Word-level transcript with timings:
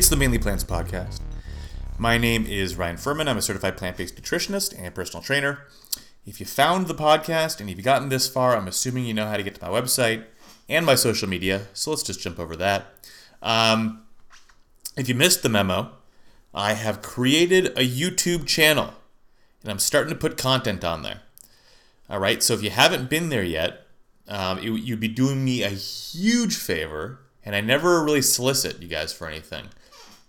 It's 0.00 0.08
the 0.08 0.16
Mainly 0.16 0.38
Plants 0.38 0.64
Podcast. 0.64 1.20
My 1.98 2.16
name 2.16 2.46
is 2.46 2.74
Ryan 2.74 2.96
Furman. 2.96 3.28
I'm 3.28 3.36
a 3.36 3.42
certified 3.42 3.76
plant 3.76 3.98
based 3.98 4.16
nutritionist 4.16 4.74
and 4.82 4.94
personal 4.94 5.22
trainer. 5.22 5.66
If 6.24 6.40
you 6.40 6.46
found 6.46 6.86
the 6.86 6.94
podcast 6.94 7.60
and 7.60 7.68
you've 7.68 7.84
gotten 7.84 8.08
this 8.08 8.26
far, 8.26 8.56
I'm 8.56 8.66
assuming 8.66 9.04
you 9.04 9.12
know 9.12 9.26
how 9.26 9.36
to 9.36 9.42
get 9.42 9.56
to 9.56 9.62
my 9.62 9.68
website 9.68 10.24
and 10.70 10.86
my 10.86 10.94
social 10.94 11.28
media. 11.28 11.66
So 11.74 11.90
let's 11.90 12.02
just 12.02 12.22
jump 12.22 12.38
over 12.38 12.56
that. 12.56 12.86
Um, 13.42 14.04
if 14.96 15.06
you 15.06 15.14
missed 15.14 15.42
the 15.42 15.50
memo, 15.50 15.90
I 16.54 16.72
have 16.72 17.02
created 17.02 17.66
a 17.66 17.86
YouTube 17.86 18.46
channel 18.46 18.94
and 19.62 19.70
I'm 19.70 19.78
starting 19.78 20.14
to 20.14 20.18
put 20.18 20.38
content 20.38 20.82
on 20.82 21.02
there. 21.02 21.20
All 22.08 22.20
right, 22.20 22.42
so 22.42 22.54
if 22.54 22.62
you 22.62 22.70
haven't 22.70 23.10
been 23.10 23.28
there 23.28 23.44
yet, 23.44 23.86
um, 24.28 24.60
it, 24.60 24.70
you'd 24.80 24.98
be 24.98 25.08
doing 25.08 25.44
me 25.44 25.62
a 25.62 25.68
huge 25.68 26.56
favor, 26.56 27.20
and 27.44 27.54
I 27.54 27.60
never 27.60 28.02
really 28.02 28.22
solicit 28.22 28.80
you 28.80 28.88
guys 28.88 29.12
for 29.12 29.28
anything. 29.28 29.66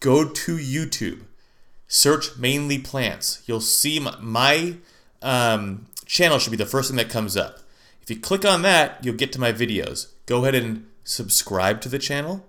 Go 0.02 0.28
to 0.28 0.58
YouTube, 0.58 1.22
search 1.88 2.36
mainly 2.36 2.80
plants. 2.80 3.44
You'll 3.46 3.62
see 3.62 4.00
my, 4.00 4.18
my 4.20 4.78
um, 5.22 5.86
channel 6.08 6.40
should 6.40 6.50
be 6.50 6.58
the 6.58 6.66
first 6.66 6.90
thing 6.90 6.98
that 6.98 7.08
comes 7.08 7.38
up. 7.38 7.60
If 8.02 8.10
you 8.10 8.20
click 8.20 8.44
on 8.44 8.64
that, 8.64 8.98
you'll 9.06 9.16
get 9.16 9.32
to 9.34 9.40
my 9.40 9.54
videos. 9.54 10.08
Go 10.26 10.42
ahead 10.42 10.56
and 10.56 10.88
subscribe 11.04 11.82
to 11.82 11.90
the 11.90 12.00
channel, 12.00 12.44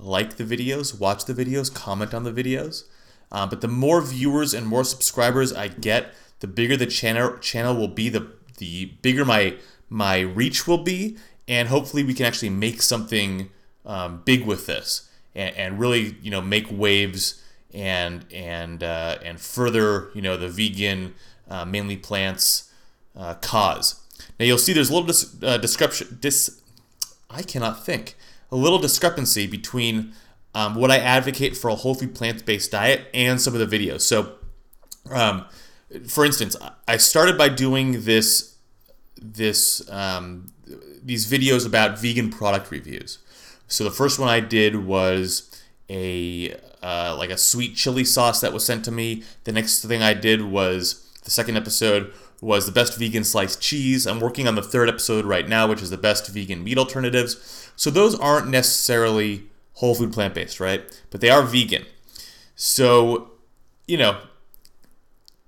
like 0.00 0.34
the 0.34 0.42
videos, 0.42 0.98
watch 0.98 1.26
the 1.26 1.32
videos, 1.32 1.72
comment 1.72 2.12
on 2.12 2.24
the 2.24 2.32
videos. 2.32 2.82
Uh, 3.30 3.46
but 3.46 3.60
the 3.60 3.68
more 3.68 4.02
viewers 4.02 4.52
and 4.52 4.66
more 4.66 4.82
subscribers 4.82 5.52
I 5.52 5.68
get, 5.68 6.12
the 6.40 6.48
bigger 6.48 6.76
the 6.76 6.86
channel 6.86 7.38
channel 7.38 7.76
will 7.76 7.88
be. 7.88 8.08
The 8.08 8.32
the 8.58 8.86
bigger 9.00 9.24
my 9.24 9.58
my 9.88 10.18
reach 10.18 10.66
will 10.66 10.82
be, 10.82 11.18
and 11.46 11.68
hopefully 11.68 12.02
we 12.02 12.14
can 12.14 12.26
actually 12.26 12.50
make 12.50 12.82
something 12.82 13.50
um, 13.86 14.22
big 14.24 14.44
with 14.44 14.66
this 14.66 15.08
and, 15.34 15.56
and 15.56 15.78
really 15.78 16.16
you 16.22 16.30
know 16.30 16.40
make 16.40 16.66
waves 16.70 17.42
and 17.72 18.24
and 18.32 18.82
uh, 18.82 19.18
and 19.24 19.40
further 19.40 20.10
you 20.14 20.22
know 20.22 20.36
the 20.36 20.48
vegan 20.48 21.14
uh, 21.50 21.64
mainly 21.64 21.96
plants 21.96 22.72
uh, 23.16 23.34
cause. 23.34 24.00
Now 24.38 24.46
you'll 24.46 24.58
see 24.58 24.72
there's 24.72 24.90
a 24.90 24.92
little 24.92 25.06
dis- 25.06 25.36
uh, 25.42 25.58
description 25.58 26.18
dis 26.20 26.60
I 27.30 27.42
cannot 27.42 27.84
think 27.84 28.16
a 28.50 28.56
little 28.56 28.78
discrepancy 28.78 29.46
between 29.46 30.12
um, 30.54 30.76
what 30.76 30.90
I 30.90 30.98
advocate 30.98 31.56
for 31.56 31.68
a 31.68 31.74
whole 31.74 31.94
food 31.94 32.14
plant 32.14 32.46
based 32.46 32.70
diet 32.70 33.08
and 33.12 33.40
some 33.40 33.54
of 33.54 33.68
the 33.68 33.78
videos. 33.78 34.02
So, 34.02 34.36
um, 35.10 35.46
for 36.08 36.24
instance, 36.24 36.56
I 36.86 36.96
started 36.96 37.36
by 37.36 37.48
doing 37.48 38.04
this 38.04 38.56
this 39.20 39.88
um, 39.90 40.46
these 41.02 41.30
videos 41.30 41.66
about 41.66 41.98
vegan 41.98 42.30
product 42.30 42.70
reviews. 42.70 43.18
So 43.74 43.82
the 43.82 43.90
first 43.90 44.20
one 44.20 44.28
I 44.28 44.38
did 44.38 44.86
was 44.86 45.50
a 45.90 46.54
uh, 46.80 47.16
like 47.18 47.30
a 47.30 47.36
sweet 47.36 47.74
chili 47.74 48.04
sauce 48.04 48.40
that 48.40 48.52
was 48.52 48.64
sent 48.64 48.84
to 48.84 48.92
me. 48.92 49.24
The 49.42 49.52
next 49.52 49.84
thing 49.84 50.00
I 50.00 50.14
did 50.14 50.42
was 50.42 51.10
the 51.24 51.32
second 51.32 51.56
episode 51.56 52.12
was 52.40 52.66
the 52.66 52.72
best 52.72 52.96
vegan 52.96 53.24
sliced 53.24 53.60
cheese. 53.60 54.06
I'm 54.06 54.20
working 54.20 54.46
on 54.46 54.54
the 54.54 54.62
third 54.62 54.88
episode 54.88 55.24
right 55.24 55.48
now, 55.48 55.66
which 55.66 55.82
is 55.82 55.90
the 55.90 55.96
best 55.96 56.28
vegan 56.28 56.62
meat 56.62 56.78
alternatives. 56.78 57.72
So 57.74 57.90
those 57.90 58.14
aren't 58.14 58.46
necessarily 58.46 59.46
whole 59.74 59.96
food 59.96 60.12
plant 60.12 60.34
based, 60.34 60.60
right? 60.60 61.02
But 61.10 61.20
they 61.20 61.30
are 61.30 61.42
vegan. 61.42 61.84
So, 62.54 63.32
you 63.88 63.98
know, 63.98 64.20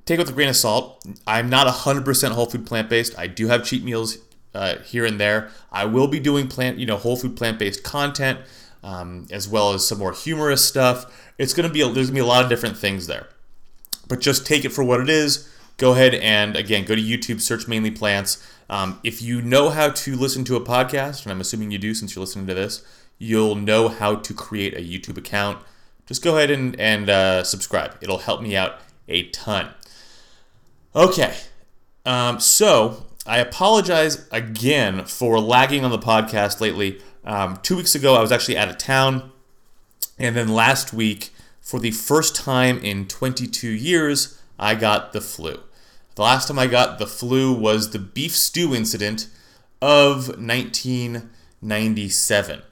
take 0.05 0.19
it 0.19 0.23
with 0.23 0.31
a 0.31 0.33
grain 0.33 0.49
of 0.49 0.57
salt. 0.57 1.07
I'm 1.29 1.49
not 1.49 1.69
100% 1.69 2.33
whole 2.33 2.47
food 2.47 2.67
plant 2.67 2.91
based. 2.91 3.17
I 3.17 3.29
do 3.29 3.47
have 3.47 3.65
cheat 3.65 3.85
meals 3.85 4.19
uh, 4.57 4.79
here 4.79 5.05
and 5.05 5.21
there. 5.21 5.51
I 5.71 5.85
will 5.85 6.09
be 6.09 6.19
doing 6.19 6.49
plant, 6.49 6.79
you 6.79 6.87
know, 6.87 6.97
whole 6.97 7.17
food 7.17 7.37
plant 7.37 7.59
based 7.59 7.85
content, 7.85 8.41
um, 8.83 9.27
as 9.31 9.49
well 9.49 9.73
as 9.73 9.87
some 9.87 9.99
more 9.99 10.13
humorous 10.13 10.65
stuff. 10.65 11.31
It's 11.39 11.53
gonna 11.53 11.69
be 11.69 11.83
a, 11.83 11.89
there's 11.89 12.09
gonna 12.09 12.21
be 12.21 12.21
a 12.21 12.27
lot 12.27 12.43
of 12.43 12.49
different 12.49 12.77
things 12.77 13.07
there, 13.07 13.29
but 14.09 14.21
just 14.21 14.47
take 14.47 14.65
it 14.65 14.71
for 14.71 14.83
what 14.83 15.01
it 15.01 15.09
is. 15.09 15.53
Go 15.77 15.93
ahead 15.93 16.15
and 16.15 16.57
again 16.57 16.85
go 16.85 16.95
to 16.95 17.03
YouTube, 17.03 17.41
search 17.41 17.69
mainly 17.69 17.91
plants. 17.91 18.43
Um, 18.69 18.99
if 19.05 19.23
you 19.23 19.43
know 19.43 19.69
how 19.71 19.91
to 19.91 20.17
listen 20.17 20.45
to 20.45 20.57
a 20.57 20.61
podcast, 20.61 21.25
and 21.25 21.33
I'm 21.33 21.41
assuming 21.41 21.71
you 21.71 21.79
do 21.79 21.95
since 21.95 22.15
you're 22.15 22.25
listening 22.25 22.47
to 22.47 22.55
this, 22.55 22.83
you'll 23.19 23.55
know 23.55 23.89
how 23.89 24.17
to 24.17 24.35
create 24.35 24.75
a 24.75 24.81
YouTube 24.81 25.19
account. 25.19 25.59
Just 26.07 26.23
go 26.23 26.37
ahead 26.37 26.51
and, 26.51 26.79
and 26.81 27.11
uh, 27.11 27.45
subscribe. 27.45 27.97
It'll 28.01 28.19
help 28.19 28.41
me 28.41 28.57
out 28.57 28.81
a 29.09 29.29
ton. 29.31 29.69
Okay, 30.95 31.37
um, 32.05 32.41
so 32.41 33.06
I 33.27 33.39
apologize 33.39 34.27
again 34.31 35.05
for 35.05 35.41
lagging 35.41 35.85
on 35.85 35.91
the 35.91 35.99
podcast 35.99 36.61
lately. 36.61 37.01
Um, 37.25 37.59
two 37.63 37.77
weeks 37.77 37.95
ago, 37.95 38.15
I 38.15 38.21
was 38.21 38.31
actually 38.31 38.57
out 38.57 38.69
of 38.69 38.79
town. 38.79 39.33
And 40.19 40.37
then 40.37 40.49
last 40.49 40.93
week, 40.93 41.31
for 41.61 41.81
the 41.81 41.91
first 41.91 42.37
time 42.37 42.79
in 42.79 43.09
22 43.09 43.69
years, 43.69 44.41
I 44.59 44.77
got 44.77 45.13
the 45.13 45.21
flu. 45.21 45.61
The 46.15 46.23
last 46.23 46.49
time 46.49 46.59
I 46.59 46.67
got 46.67 46.99
the 46.99 47.07
flu 47.07 47.53
was 47.53 47.91
the 47.91 47.99
beef 47.99 48.35
stew 48.35 48.75
incident 48.75 49.29
of 49.83 50.29
1997. 50.29 52.63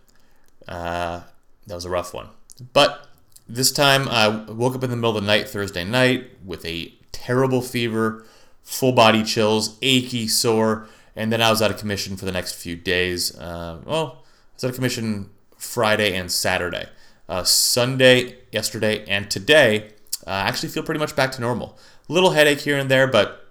Uh, 0.66 1.20
that 1.66 1.75
was 1.75 1.84
a 1.84 1.91
rough 1.91 2.14
one. 2.14 2.28
But 2.72 3.06
this 3.48 3.72
time, 3.72 4.09
I 4.09 4.28
woke 4.28 4.75
up 4.75 4.84
in 4.84 4.91
the 4.91 4.97
middle 4.97 5.16
of 5.16 5.22
the 5.22 5.26
night 5.26 5.48
Thursday 5.48 5.84
night 5.84 6.31
with 6.44 6.64
a 6.64 6.94
terrible 7.12 7.60
fever, 7.60 8.25
full 8.64 8.92
body 8.92 9.22
chills, 9.22 9.78
achy, 9.82 10.26
sore, 10.26 10.88
and 11.14 11.32
then 11.32 11.41
I 11.41 11.50
was 11.50 11.62
out 11.62 11.70
of 11.70 11.78
commission 11.78 12.16
for 12.16 12.25
the 12.25 12.32
next 12.32 12.54
few 12.54 12.75
days. 12.75 13.38
Uh, 13.38 13.78
well, 13.84 14.25
I 14.25 14.54
was 14.54 14.64
out 14.64 14.70
of 14.70 14.75
commission 14.75 15.30
Friday 15.56 16.16
and 16.16 16.32
Saturday. 16.32 16.88
Uh, 17.28 17.44
Sunday, 17.44 18.38
yesterday, 18.50 19.04
and 19.06 19.30
today, 19.30 19.92
uh, 20.26 20.30
I 20.30 20.41
actually 20.41 20.70
feel 20.70 20.82
pretty 20.82 20.98
much 20.98 21.14
back 21.14 21.32
to 21.32 21.41
normal. 21.41 21.78
Little 22.08 22.30
headache 22.30 22.60
here 22.60 22.76
and 22.76 22.91
there, 22.91 23.06
but 23.06 23.48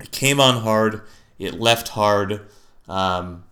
it 0.00 0.10
came 0.10 0.40
on 0.40 0.62
hard. 0.62 1.02
It 1.38 1.60
left 1.60 1.88
hard. 1.88 2.42
Um, 2.88 3.44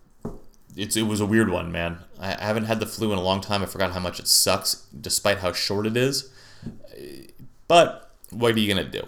it's, 0.75 0.97
it 0.97 1.03
was 1.03 1.21
a 1.21 1.27
weird 1.27 1.51
one, 1.51 1.71
man. 1.71 1.99
I, 2.19 2.35
I 2.35 2.45
haven't 2.45 2.65
had 2.65 2.81
the 2.81 2.87
flu 2.87 3.13
in 3.13 3.19
a 3.19 3.23
long 3.23 3.41
time. 3.41 3.63
I 3.63 3.67
forgot 3.67 3.93
how 3.93 4.01
much 4.01 4.21
it 4.21 4.29
sucks, 4.29 4.87
despite 4.99 5.39
how 5.39 5.53
short 5.53 5.87
it 5.87 5.97
is. 5.97 6.33
But 7.69 8.11
what 8.31 8.55
are 8.55 8.59
you 8.59 8.73
going 8.73 8.85
to 8.85 8.91
do? 8.91 9.07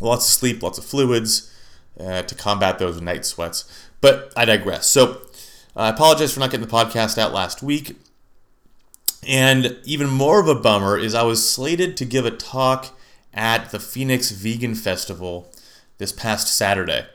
Lots 0.00 0.26
of 0.26 0.32
sleep, 0.32 0.62
lots 0.62 0.78
of 0.78 0.84
fluids 0.84 1.54
uh, 1.98 2.22
to 2.22 2.34
combat 2.34 2.78
those 2.78 3.00
night 3.00 3.24
sweats. 3.24 3.88
But 4.00 4.32
I 4.36 4.44
digress. 4.44 4.86
So 4.86 5.20
I 5.76 5.88
apologize 5.88 6.32
for 6.32 6.40
not 6.40 6.50
getting 6.50 6.66
the 6.66 6.72
podcast 6.72 7.18
out 7.18 7.32
last 7.32 7.62
week. 7.62 7.96
And 9.26 9.78
even 9.84 10.08
more 10.08 10.40
of 10.40 10.48
a 10.48 10.54
bummer 10.54 10.98
is 10.98 11.14
I 11.14 11.22
was 11.22 11.48
slated 11.48 11.96
to 11.98 12.04
give 12.04 12.24
a 12.24 12.30
talk 12.30 12.96
at 13.34 13.70
the 13.70 13.78
Phoenix 13.78 14.30
Vegan 14.30 14.74
Festival 14.74 15.52
this 15.98 16.12
past 16.12 16.48
Saturday. 16.48 17.06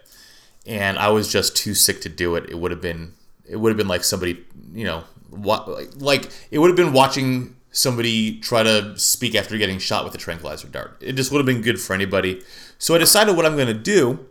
And 0.65 0.97
I 0.97 1.09
was 1.09 1.31
just 1.31 1.57
too 1.57 1.73
sick 1.73 2.01
to 2.01 2.09
do 2.09 2.35
it. 2.35 2.49
It 2.49 2.59
would 2.59 2.71
have 2.71 2.81
been 2.81 3.13
it 3.47 3.57
would 3.57 3.69
have 3.69 3.77
been 3.77 3.87
like 3.87 4.03
somebody, 4.03 4.43
you 4.73 4.85
know, 4.85 5.03
like 5.31 6.29
it 6.51 6.59
would 6.59 6.69
have 6.69 6.77
been 6.77 6.93
watching 6.93 7.55
somebody 7.71 8.39
try 8.39 8.63
to 8.63 8.97
speak 8.97 9.35
after 9.35 9.57
getting 9.57 9.77
shot 9.77 10.05
with 10.05 10.15
a 10.15 10.17
tranquilizer 10.17 10.67
dart. 10.67 10.97
It 11.01 11.13
just 11.13 11.31
would 11.31 11.39
have 11.39 11.45
been 11.45 11.61
good 11.61 11.79
for 11.79 11.93
anybody. 11.93 12.41
So 12.77 12.95
I 12.95 12.97
decided 12.97 13.35
what 13.35 13.45
I'm 13.45 13.55
going 13.55 13.67
to 13.67 13.73
do 13.73 14.25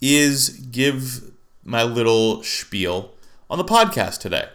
is 0.00 0.50
give 0.50 1.30
my 1.64 1.82
little 1.82 2.42
spiel 2.42 3.12
on 3.50 3.58
the 3.58 3.64
podcast 3.64 4.20
today. 4.20 4.48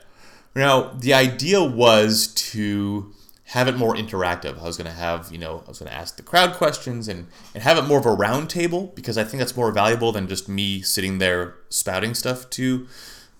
Now, 0.56 0.92
the 0.94 1.14
idea 1.14 1.64
was 1.64 2.28
to 2.28 3.14
have 3.46 3.68
it 3.68 3.75
more 3.75 3.96
interactive. 3.96 4.60
I 4.60 4.64
was 4.64 4.78
going 4.78 4.90
to 4.90 4.96
have, 4.96 5.31
you 5.31 5.38
know, 5.38 5.64
I 5.66 5.70
was 5.70 5.80
going 5.80 5.90
to 5.90 5.96
ask 5.96 6.16
the 6.16 6.24
crowd 6.24 6.54
questions 6.54 7.08
and, 7.08 7.28
and 7.54 7.64
have 7.64 7.78
it 7.78 7.84
more 7.84 8.00
of 8.00 8.06
a 8.06 8.16
roundtable 8.16 8.94
because 8.96 9.18
I 9.18 9.24
think 9.24 9.40
that's 9.40 9.56
more 9.56 9.72
valuable 9.72 10.12
than 10.12 10.28
just 10.28 10.48
me 10.48 10.81
sitting 10.81 11.18
there 11.18 11.56
spouting 11.69 12.14
stuff 12.14 12.50
to 12.52 12.88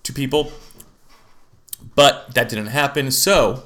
to 0.02 0.12
people. 0.12 0.52
But 1.94 2.34
that 2.34 2.48
didn't 2.48 2.66
happen. 2.66 3.10
So, 3.10 3.64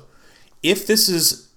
if 0.62 0.86
this 0.86 1.08
is 1.08 1.48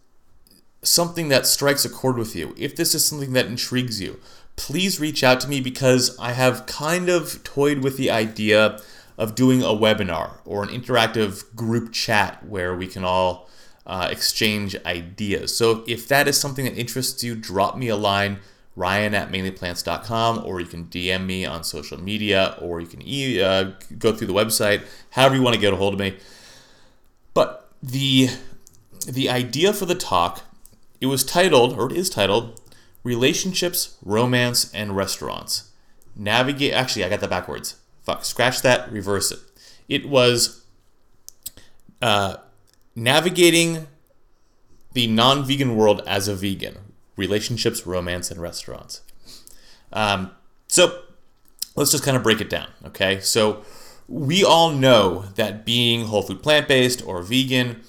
something 0.81 1.29
that 1.29 1.45
strikes 1.45 1.85
a 1.85 1.89
chord 1.89 2.17
with 2.17 2.35
you, 2.35 2.55
if 2.57 2.75
this 2.75 2.95
is 2.95 3.05
something 3.05 3.33
that 3.33 3.45
intrigues 3.45 4.01
you, 4.01 4.19
please 4.55 4.99
reach 4.99 5.23
out 5.23 5.39
to 5.41 5.47
me 5.47 5.61
because 5.61 6.17
I 6.19 6.33
have 6.33 6.65
kind 6.65 7.09
of 7.09 7.43
toyed 7.43 7.83
with 7.83 7.97
the 7.97 8.11
idea 8.11 8.79
of 9.17 9.35
doing 9.35 9.61
a 9.61 9.67
webinar 9.67 10.37
or 10.45 10.63
an 10.63 10.69
interactive 10.69 11.55
group 11.55 11.91
chat 11.91 12.45
where 12.45 12.75
we 12.75 12.87
can 12.87 13.03
all 13.03 13.49
uh, 13.85 14.07
exchange 14.11 14.75
ideas. 14.85 15.55
So 15.55 15.83
if 15.87 16.07
that 16.07 16.27
is 16.27 16.39
something 16.39 16.65
that 16.65 16.77
interests 16.77 17.23
you, 17.23 17.35
drop 17.35 17.77
me 17.77 17.87
a 17.87 17.95
line, 17.95 18.39
ryan 18.75 19.13
at 19.13 19.31
mainlyplants.com, 19.31 20.43
or 20.45 20.59
you 20.59 20.67
can 20.67 20.85
DM 20.85 21.25
me 21.25 21.45
on 21.45 21.63
social 21.63 21.99
media, 21.99 22.55
or 22.61 22.79
you 22.79 22.87
can 22.87 23.01
e- 23.01 23.41
uh, 23.41 23.71
go 23.97 24.13
through 24.13 24.27
the 24.27 24.33
website, 24.33 24.83
however 25.11 25.35
you 25.35 25.41
want 25.41 25.55
to 25.55 25.61
get 25.61 25.73
a 25.73 25.75
hold 25.75 25.93
of 25.93 25.99
me. 25.99 26.17
But 27.33 27.69
the 27.81 28.29
the 29.07 29.29
idea 29.29 29.73
for 29.73 29.87
the 29.87 29.95
talk, 29.95 30.41
it 30.99 31.07
was 31.07 31.23
titled, 31.23 31.77
or 31.77 31.91
it 31.91 31.97
is 31.97 32.09
titled, 32.09 32.60
relationships, 33.03 33.97
romance, 34.03 34.71
and 34.73 34.95
restaurants. 34.95 35.71
Navigate. 36.15 36.73
Actually, 36.73 37.05
I 37.05 37.09
got 37.09 37.21
that 37.21 37.29
backwards. 37.29 37.75
Fuck. 38.03 38.25
Scratch 38.25 38.61
that. 38.61 38.91
Reverse 38.91 39.31
it. 39.31 39.39
It 39.87 40.07
was 40.07 40.65
uh, 42.01 42.37
navigating 42.95 43.87
the 44.93 45.07
non 45.07 45.45
vegan 45.45 45.75
world 45.75 46.01
as 46.05 46.27
a 46.27 46.35
vegan 46.35 46.77
relationships, 47.15 47.85
romance, 47.85 48.31
and 48.31 48.41
restaurants. 48.41 49.01
Um, 49.93 50.31
so 50.67 51.01
let's 51.75 51.91
just 51.91 52.03
kind 52.03 52.17
of 52.17 52.23
break 52.23 52.41
it 52.41 52.49
down, 52.49 52.67
okay? 52.85 53.19
So 53.19 53.63
we 54.07 54.43
all 54.43 54.71
know 54.71 55.25
that 55.35 55.65
being 55.65 56.05
whole 56.05 56.21
food 56.21 56.41
plant 56.41 56.67
based 56.67 57.05
or 57.05 57.21
vegan, 57.21 57.81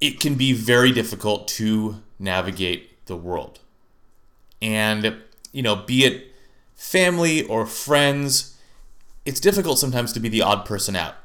it 0.00 0.20
can 0.20 0.34
be 0.34 0.52
very 0.52 0.92
difficult 0.92 1.48
to 1.48 2.02
navigate 2.18 3.06
the 3.06 3.16
world. 3.16 3.60
And, 4.64 5.18
you 5.52 5.62
know, 5.62 5.76
be 5.76 6.06
it 6.06 6.32
family 6.74 7.44
or 7.44 7.66
friends, 7.66 8.56
it's 9.26 9.38
difficult 9.38 9.78
sometimes 9.78 10.10
to 10.14 10.20
be 10.20 10.30
the 10.30 10.40
odd 10.40 10.64
person 10.64 10.96
out, 10.96 11.16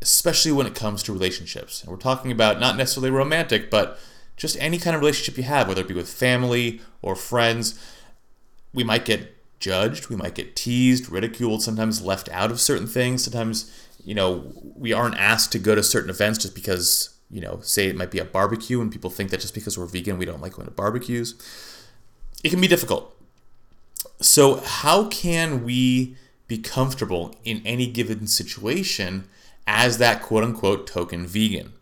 especially 0.00 0.52
when 0.52 0.66
it 0.66 0.74
comes 0.74 1.02
to 1.02 1.12
relationships. 1.12 1.82
And 1.82 1.90
we're 1.90 1.98
talking 1.98 2.32
about 2.32 2.58
not 2.58 2.78
necessarily 2.78 3.10
romantic, 3.10 3.70
but 3.70 3.98
just 4.38 4.56
any 4.58 4.78
kind 4.78 4.96
of 4.96 5.02
relationship 5.02 5.36
you 5.36 5.44
have, 5.44 5.68
whether 5.68 5.82
it 5.82 5.88
be 5.88 5.92
with 5.92 6.08
family 6.08 6.80
or 7.02 7.14
friends. 7.14 7.78
We 8.72 8.84
might 8.84 9.04
get 9.04 9.36
judged, 9.60 10.08
we 10.08 10.16
might 10.16 10.34
get 10.34 10.56
teased, 10.56 11.10
ridiculed, 11.10 11.62
sometimes 11.62 12.00
left 12.00 12.30
out 12.30 12.50
of 12.50 12.58
certain 12.58 12.86
things. 12.86 13.24
Sometimes, 13.24 13.70
you 14.02 14.14
know, 14.14 14.50
we 14.76 14.94
aren't 14.94 15.16
asked 15.16 15.52
to 15.52 15.58
go 15.58 15.74
to 15.74 15.82
certain 15.82 16.08
events 16.08 16.38
just 16.38 16.54
because, 16.54 17.18
you 17.30 17.42
know, 17.42 17.60
say 17.60 17.88
it 17.88 17.96
might 17.96 18.10
be 18.10 18.18
a 18.18 18.24
barbecue 18.24 18.80
and 18.80 18.90
people 18.90 19.10
think 19.10 19.30
that 19.30 19.40
just 19.40 19.52
because 19.52 19.76
we're 19.76 19.84
vegan, 19.84 20.16
we 20.16 20.24
don't 20.24 20.40
like 20.40 20.54
going 20.54 20.66
to 20.66 20.72
barbecues. 20.72 21.34
It 22.44 22.50
can 22.50 22.60
be 22.60 22.68
difficult. 22.68 23.14
So, 24.20 24.56
how 24.56 25.08
can 25.08 25.64
we 25.64 26.16
be 26.46 26.58
comfortable 26.58 27.34
in 27.44 27.62
any 27.64 27.86
given 27.86 28.26
situation 28.26 29.28
as 29.66 29.98
that 29.98 30.22
quote 30.22 30.44
unquote 30.44 30.86
token 30.86 31.26
vegan? 31.26 31.72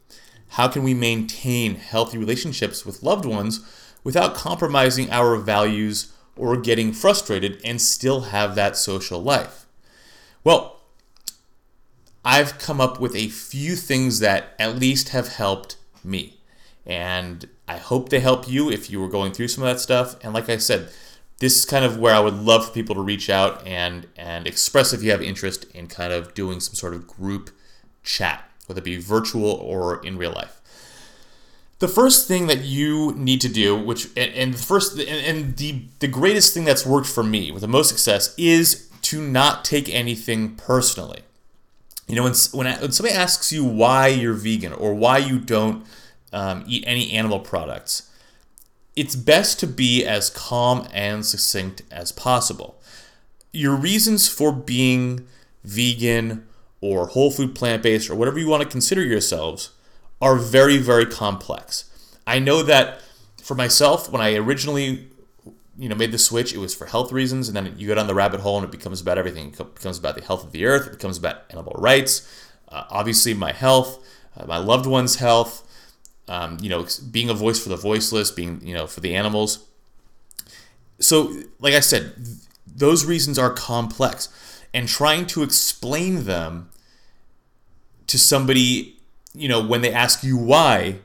How 0.51 0.69
can 0.69 0.83
we 0.83 0.95
maintain 0.95 1.77
healthy 1.77 2.19
relationships 2.19 2.85
with 2.87 3.03
loved 3.03 3.25
ones 3.25 3.61
without 4.05 4.35
compromising 4.35 5.11
our 5.11 5.37
values 5.37 6.13
or 6.37 6.57
getting 6.57 6.93
frustrated 6.93 7.61
and 7.65 7.81
still 7.81 8.23
have 8.23 8.55
that 8.55 8.77
social 8.77 9.23
life? 9.23 9.67
Well, 10.45 10.81
I've 12.25 12.59
come 12.59 12.81
up 12.81 13.01
with 13.01 13.15
a 13.15 13.29
few 13.29 13.77
things 13.77 14.21
that 14.21 14.55
at 14.59 14.77
least 14.77 15.11
have 15.11 15.29
helped 15.29 15.77
me. 16.03 16.36
And 16.87 17.49
I 17.67 17.79
hope 17.79 18.09
they 18.09 18.21
help 18.21 18.49
you 18.49 18.71
if 18.71 18.91
you 18.91 19.01
were 19.01 19.09
going 19.09 19.33
through 19.33 19.49
some 19.49 19.65
of 19.65 19.69
that 19.69 19.81
stuff. 19.81 20.17
And 20.23 20.33
like 20.33 20.49
I 20.49 20.57
said, 20.59 20.91
this 21.39 21.57
is 21.57 21.65
kind 21.65 21.85
of 21.85 21.99
where 21.99 22.15
I 22.15 22.21
would 22.21 22.35
love 22.35 22.67
for 22.67 22.73
people 22.73 22.95
to 22.95 23.01
reach 23.01 23.29
out 23.29 23.67
and 23.67 24.07
and 24.17 24.47
express 24.47 24.93
if 24.93 25.03
you 25.03 25.11
have 25.11 25.21
interest 25.21 25.65
in 25.75 25.87
kind 25.87 26.13
of 26.13 26.33
doing 26.35 26.61
some 26.61 26.75
sort 26.75 26.95
of 26.95 27.07
group 27.07 27.51
chat, 28.03 28.49
whether 28.67 28.79
it 28.79 28.85
be 28.85 28.97
virtual 28.97 29.51
or 29.51 30.05
in 30.05 30.17
real 30.17 30.33
life. 30.33 30.61
The 31.79 31.89
first 31.89 32.27
thing 32.27 32.47
that 32.47 32.61
you 32.65 33.13
need 33.17 33.43
to 33.43 33.51
do, 33.51 33.77
which 33.77 34.07
and, 34.17 34.33
and 34.33 34.55
the 34.55 34.59
first 34.59 34.99
and, 34.99 35.09
and 35.09 35.57
the 35.57 35.83
the 35.99 36.09
greatest 36.09 36.55
thing 36.55 36.65
that's 36.65 36.87
worked 36.87 37.09
for 37.09 37.23
me 37.23 37.51
with 37.51 37.61
the 37.61 37.69
most 37.69 37.89
success 37.89 38.35
is 38.39 38.89
to 39.03 39.21
not 39.21 39.65
take 39.65 39.89
anything 39.91 40.55
personally. 40.57 41.21
You 42.09 42.17
know, 42.17 42.23
when 42.23 42.35
when, 42.53 42.81
when 42.81 42.93
somebody 42.93 43.15
asks 43.15 43.53
you 43.53 43.63
why 43.63 44.07
you're 44.07 44.33
vegan 44.33 44.73
or 44.73 44.95
why 44.95 45.19
you 45.19 45.39
don't 45.39 45.85
um, 46.33 46.65
eat 46.67 46.85
any 46.87 47.13
animal 47.13 47.41
products, 47.41 48.11
it's 48.95 49.15
best 49.15 49.61
to 49.61 49.67
be 49.67 50.05
as 50.05 50.31
calm 50.31 50.89
and 50.93 51.25
succinct 51.25 51.83
as 51.91 52.13
possible. 52.13 52.81
Your 53.53 53.77
reasons 53.77 54.29
for 54.29 54.53
being 54.53 55.27
vegan 55.65 56.47
or 56.81 57.09
whole 57.09 57.31
food 57.31 57.55
plant 57.55 57.83
based 57.83 58.09
or 58.09 58.15
whatever 58.15 58.39
you 58.39 58.49
want 58.49 58.63
to 58.63 58.69
consider 58.69 59.03
yourselves 59.03 59.71
are 60.21 60.37
very, 60.37 60.79
very 60.79 61.07
complex. 61.07 61.91
I 62.27 62.39
know 62.39 62.63
that 62.63 63.01
for 63.43 63.55
myself, 63.55 64.11
when 64.11 64.21
I 64.21 64.35
originally 64.35 65.09
you 65.79 65.89
know 65.89 65.95
made 65.95 66.13
the 66.13 66.19
switch, 66.19 66.55
it 66.55 66.59
was 66.59 66.75
for 66.75 66.87
health 66.87 67.13
reasons, 67.13 67.49
and 67.49 67.57
then 67.57 67.75
you 67.77 67.87
go 67.87 67.95
down 67.95 68.07
the 68.07 68.15
rabbit 68.15 68.41
hole 68.41 68.57
and 68.57 68.65
it 68.65 68.71
becomes 68.71 69.01
about 69.01 69.19
everything. 69.19 69.49
It 69.49 69.75
becomes 69.75 69.99
about 69.99 70.17
the 70.17 70.23
health 70.23 70.45
of 70.45 70.53
the 70.53 70.65
earth. 70.65 70.87
It 70.87 70.93
becomes 70.93 71.19
about 71.19 71.43
animal 71.51 71.75
rights. 71.79 72.29
Uh, 72.69 72.85
obviously, 72.91 73.35
my 73.35 73.53
health, 73.53 74.05
uh, 74.37 74.47
my 74.47 74.59
loved 74.59 74.87
ones' 74.87 75.17
health. 75.17 75.63
Um, 76.29 76.59
you 76.61 76.69
know, 76.69 76.87
being 77.11 77.31
a 77.31 77.35
voice 77.35 77.63
for 77.63 77.69
the 77.69 77.77
voiceless, 77.77 78.31
being 78.31 78.61
you 78.63 78.75
know 78.75 78.87
for 78.87 79.01
the 79.01 79.15
animals. 79.15 79.65
So, 80.99 81.33
like 81.61 81.75
I 81.75 81.81
said, 81.81 82.17
th- 82.17 82.39
those 82.67 83.05
reasons 83.05 83.39
are 83.39 83.51
complex, 83.51 84.29
and 84.75 84.89
trying 84.89 85.27
to 85.27 85.43
explain 85.43 86.25
them 86.25 86.71
to 88.09 88.19
somebody 88.19 88.97
you 89.37 89.49
know, 89.49 89.65
when 89.65 89.83
they 89.83 89.93
ask 89.93 90.25
you 90.25 90.37
why, 90.37 90.99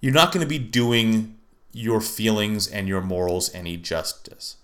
you're 0.00 0.12
not 0.12 0.32
going 0.32 0.44
to 0.44 0.48
be 0.48 0.58
doing 0.58 1.36
your 1.72 2.00
feelings 2.00 2.66
and 2.66 2.88
your 2.88 3.02
morals 3.02 3.54
any 3.54 3.76
justice. 3.76 4.56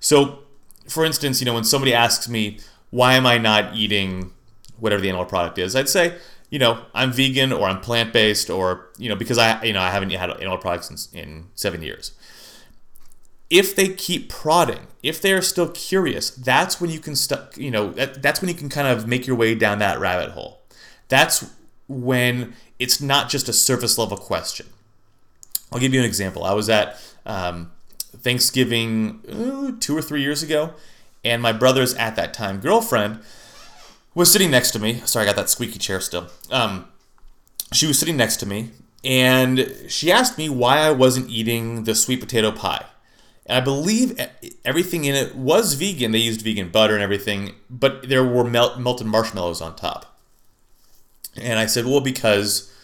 So, 0.00 0.40
for 0.88 1.04
instance, 1.04 1.40
you 1.40 1.46
know, 1.46 1.54
when 1.54 1.64
somebody 1.64 1.92
asks 1.92 2.28
me, 2.28 2.60
why 2.90 3.14
am 3.14 3.26
I 3.26 3.36
not 3.36 3.74
eating 3.74 4.32
whatever 4.78 5.02
the 5.02 5.08
animal 5.08 5.26
product 5.26 5.58
is, 5.58 5.74
I'd 5.74 5.88
say, 5.88 6.16
you 6.50 6.58
know, 6.58 6.84
I'm 6.94 7.12
vegan 7.12 7.52
or 7.52 7.68
I'm 7.68 7.80
plant 7.80 8.12
based 8.12 8.48
or, 8.48 8.88
you 8.96 9.08
know, 9.08 9.16
because 9.16 9.38
I, 9.38 9.62
you 9.62 9.72
know, 9.72 9.80
I 9.80 9.90
haven't 9.90 10.10
had 10.10 10.30
animal 10.30 10.58
products 10.58 11.12
in, 11.12 11.18
in 11.18 11.46
seven 11.54 11.82
years. 11.82 12.12
If 13.50 13.74
they 13.74 13.88
keep 13.88 14.28
prodding, 14.28 14.88
if 15.02 15.20
they're 15.22 15.42
still 15.42 15.68
curious, 15.68 16.30
that's 16.30 16.80
when 16.80 16.90
you 16.90 17.00
can, 17.00 17.16
st- 17.16 17.56
you 17.56 17.70
know, 17.70 17.92
that, 17.92 18.22
that's 18.22 18.40
when 18.40 18.48
you 18.48 18.54
can 18.54 18.68
kind 18.68 18.88
of 18.88 19.06
make 19.06 19.26
your 19.26 19.36
way 19.36 19.54
down 19.54 19.78
that 19.78 19.98
rabbit 19.98 20.30
hole. 20.30 20.62
That's 21.08 21.50
when 21.86 22.54
it's 22.78 23.00
not 23.00 23.30
just 23.30 23.48
a 23.48 23.52
surface 23.52 23.96
level 23.96 24.16
question. 24.18 24.66
I'll 25.72 25.80
give 25.80 25.92
you 25.92 26.00
an 26.00 26.06
example. 26.06 26.44
I 26.44 26.52
was 26.52 26.68
at 26.68 27.00
um, 27.26 27.72
Thanksgiving 28.16 29.20
uh, 29.28 29.72
two 29.80 29.96
or 29.96 30.02
three 30.02 30.22
years 30.22 30.42
ago, 30.42 30.74
and 31.24 31.42
my 31.42 31.52
brother's 31.52 31.94
at 31.94 32.16
that 32.16 32.32
time 32.32 32.60
girlfriend 32.60 33.20
was 34.18 34.32
sitting 34.32 34.50
next 34.50 34.72
to 34.72 34.80
me. 34.80 35.00
Sorry, 35.04 35.24
I 35.24 35.28
got 35.28 35.36
that 35.36 35.48
squeaky 35.48 35.78
chair 35.78 36.00
still. 36.00 36.26
Um, 36.50 36.88
she 37.72 37.86
was 37.86 37.98
sitting 37.98 38.16
next 38.16 38.38
to 38.38 38.46
me, 38.46 38.70
and 39.04 39.84
she 39.86 40.10
asked 40.10 40.36
me 40.36 40.48
why 40.48 40.78
I 40.78 40.90
wasn't 40.90 41.30
eating 41.30 41.84
the 41.84 41.94
sweet 41.94 42.18
potato 42.18 42.50
pie. 42.50 42.86
And 43.46 43.56
I 43.56 43.60
believe 43.60 44.20
everything 44.64 45.04
in 45.04 45.14
it 45.14 45.36
was 45.36 45.74
vegan. 45.74 46.10
They 46.10 46.18
used 46.18 46.42
vegan 46.42 46.70
butter 46.70 46.94
and 46.94 47.02
everything, 47.02 47.54
but 47.70 48.08
there 48.08 48.24
were 48.24 48.42
melt- 48.42 48.80
melted 48.80 49.06
marshmallows 49.06 49.60
on 49.60 49.76
top. 49.76 50.18
And 51.40 51.60
I 51.60 51.66
said, 51.66 51.86
well, 51.86 52.00
because 52.00 52.74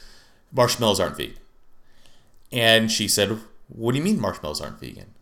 marshmallows 0.53 1.01
aren't 1.01 1.17
vegan. 1.17 1.39
And 2.53 2.93
she 2.93 3.09
said, 3.09 3.41
what 3.69 3.93
do 3.93 3.99
you 3.99 4.05
mean 4.05 4.21
marshmallows 4.21 4.61
aren't 4.61 4.79
vegan? 4.79 5.15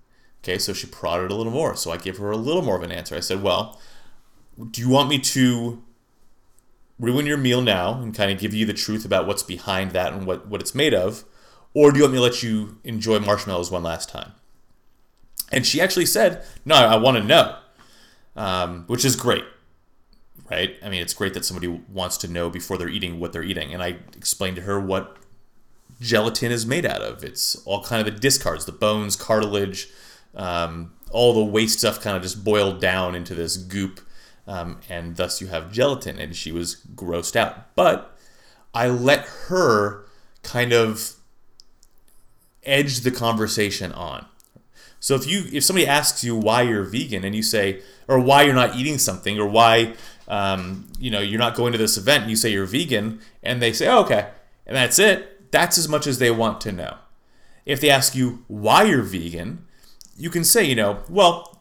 Okay, 0.42 0.59
so 0.59 0.75
she 0.75 0.87
prodded 0.87 1.31
a 1.31 1.35
little 1.35 1.52
more. 1.52 1.75
So 1.75 1.90
I 1.90 1.97
gave 1.97 2.19
her 2.19 2.31
a 2.31 2.37
little 2.37 2.61
more 2.61 2.76
of 2.76 2.83
an 2.83 2.92
answer. 2.92 3.16
I 3.16 3.21
said, 3.21 3.42
well, 3.42 3.81
do 4.71 4.83
you 4.83 4.90
want 4.90 5.09
me 5.09 5.19
to 5.19 5.83
ruin 7.02 7.26
your 7.26 7.37
meal 7.37 7.61
now 7.61 8.00
and 8.00 8.14
kind 8.14 8.30
of 8.30 8.38
give 8.38 8.54
you 8.54 8.64
the 8.64 8.73
truth 8.73 9.04
about 9.04 9.26
what's 9.26 9.42
behind 9.42 9.90
that 9.90 10.14
and 10.14 10.26
what, 10.26 10.47
what 10.47 10.62
it's 10.62 10.75
made 10.75 10.94
of? 10.94 11.25
Or 11.75 11.90
do 11.90 11.99
you 11.99 12.04
want 12.04 12.14
me 12.14 12.18
to 12.18 12.23
let 12.23 12.42
you 12.42 12.78
enjoy 12.85 13.18
marshmallows 13.18 13.71
one 13.71 13.82
last 13.82 14.09
time? 14.09 14.32
And 15.50 15.66
she 15.66 15.82
actually 15.82 16.06
said, 16.06 16.42
no, 16.64 16.76
I 16.76 16.97
want 16.97 17.18
to 17.18 17.23
know, 17.23 17.56
um, 18.37 18.85
which 18.87 19.04
is 19.04 19.16
great 19.16 19.44
right? 20.52 20.76
I 20.82 20.90
mean, 20.90 21.00
it's 21.00 21.14
great 21.14 21.32
that 21.32 21.47
somebody 21.47 21.68
wants 21.68 22.18
to 22.18 22.28
know 22.28 22.50
before 22.50 22.76
they're 22.76 22.88
eating 22.88 23.18
what 23.18 23.32
they're 23.32 23.42
eating. 23.42 23.73
And 23.73 23.82
I 23.82 23.97
explained 24.14 24.56
to 24.56 24.62
her 24.62 24.78
what 24.78 25.16
gelatin 26.00 26.52
is 26.52 26.66
made 26.66 26.85
out 26.85 27.00
of. 27.00 27.25
It's 27.25 27.56
all 27.64 27.82
kind 27.82 28.06
of 28.06 28.12
the 28.12 28.21
discards, 28.21 28.66
the 28.66 28.73
bones, 28.73 29.16
cartilage, 29.16 29.88
um, 30.35 30.92
all 31.11 31.32
the 31.32 31.44
waste 31.44 31.78
stuff 31.78 32.02
kind 32.02 32.16
of 32.16 32.23
just 32.23 32.44
boiled 32.44 32.80
down 32.80 33.14
into 33.14 33.35
this 33.35 33.56
goop. 33.56 34.00
Um, 34.47 34.81
and 34.89 35.17
thus 35.17 35.41
you 35.41 35.49
have 35.49 35.73
gelatin. 35.73 36.19
And 36.19 36.35
she 36.35 36.53
was 36.53 36.85
grossed 36.95 37.37
out. 37.37 37.75
But 37.75 38.17
I 38.75 38.89
let 38.89 39.25
her 39.49 40.07
kind 40.43 40.73
of 40.73 41.15
edge 42.65 43.01
the 43.01 43.11
conversation 43.11 43.93
on. 43.93 44.27
So 45.01 45.17
if 45.17 45.27
you 45.27 45.45
if 45.53 45.65
somebody 45.65 45.87
asks 45.87 46.23
you 46.23 46.37
why 46.37 46.63
you're 46.63 46.85
vegan 46.85 47.25
and 47.25 47.35
you 47.35 47.43
say 47.43 47.83
or 48.07 48.21
why 48.21 48.43
you're 48.43 48.55
not 48.55 48.77
eating 48.77 48.99
something 48.99 49.37
or 49.37 49.49
why 49.49 49.95
um, 50.29 50.87
you 50.99 51.11
know, 51.11 51.21
you're 51.21 51.39
not 51.39 51.55
going 51.55 51.73
to 51.73 51.79
this 51.79 51.99
event, 51.99 52.23
and 52.23 52.31
you 52.31 52.37
say 52.37 52.51
you're 52.51 52.65
vegan, 52.65 53.21
and 53.43 53.61
they 53.61 53.73
say, 53.73 53.87
oh, 53.87 54.01
okay, 54.01 54.31
and 54.67 54.75
that's 54.75 54.99
it, 54.99 55.51
that's 55.53 55.77
as 55.77 55.89
much 55.89 56.07
as 56.07 56.19
they 56.19 56.31
want 56.31 56.61
to 56.63 56.73
know. 56.73 56.97
If 57.67 57.81
they 57.81 57.91
ask 57.91 58.15
you 58.15 58.45
why 58.49 58.85
you're 58.85 59.03
vegan, 59.03 59.67
you 60.17 60.31
can 60.31 60.43
say, 60.43 60.65
you 60.65 60.75
know, 60.75 61.01
well, 61.09 61.51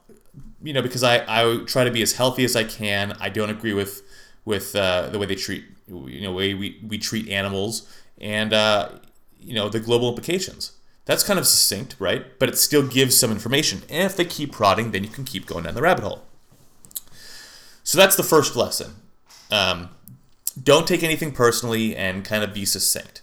you 0.64 0.74
know, 0.74 0.82
because 0.82 1.04
I, 1.04 1.24
I 1.28 1.64
try 1.66 1.84
to 1.84 1.92
be 1.92 2.02
as 2.02 2.14
healthy 2.14 2.44
as 2.44 2.56
I 2.56 2.64
can. 2.64 3.14
I 3.20 3.30
don't 3.30 3.50
agree 3.50 3.74
with 3.74 4.04
with 4.46 4.76
uh, 4.76 5.10
the 5.10 5.20
way 5.20 5.26
they 5.26 5.36
treat, 5.36 5.66
you 5.88 6.22
know, 6.22 6.32
way 6.32 6.54
we, 6.54 6.80
we 6.88 6.98
treat 6.98 7.30
animals 7.30 7.88
and, 8.20 8.54
uh, 8.54 8.90
you 9.40 9.54
know, 9.54 9.70
the 9.70 9.80
global 9.80 10.10
implications. 10.10 10.72
That's 11.06 11.24
kind 11.24 11.38
of 11.38 11.46
succinct, 11.46 11.96
right? 12.00 12.40
But 12.40 12.50
it 12.50 12.58
still 12.58 12.88
gives 12.88 13.18
some 13.18 13.32
information. 13.32 13.84
And 13.90 14.04
if 14.04 14.16
they 14.16 14.26
keep 14.26 14.52
prodding, 14.52 14.92
then 14.92 15.04
you 15.04 15.10
can 15.10 15.26
keep 15.26 15.46
going 15.46 15.66
down 15.66 15.76
the 15.76 15.82
rabbit 15.82 16.04
hole. 16.04 16.24
So 17.84 17.98
that's 17.98 18.16
the 18.16 18.24
first 18.24 18.56
lesson. 18.56 18.96
Um, 19.52 19.90
don't 20.62 20.88
take 20.88 21.04
anything 21.04 21.32
personally 21.32 21.96
and 21.96 22.24
kind 22.24 22.44
of 22.44 22.54
be 22.54 22.66
succinct. 22.66 23.22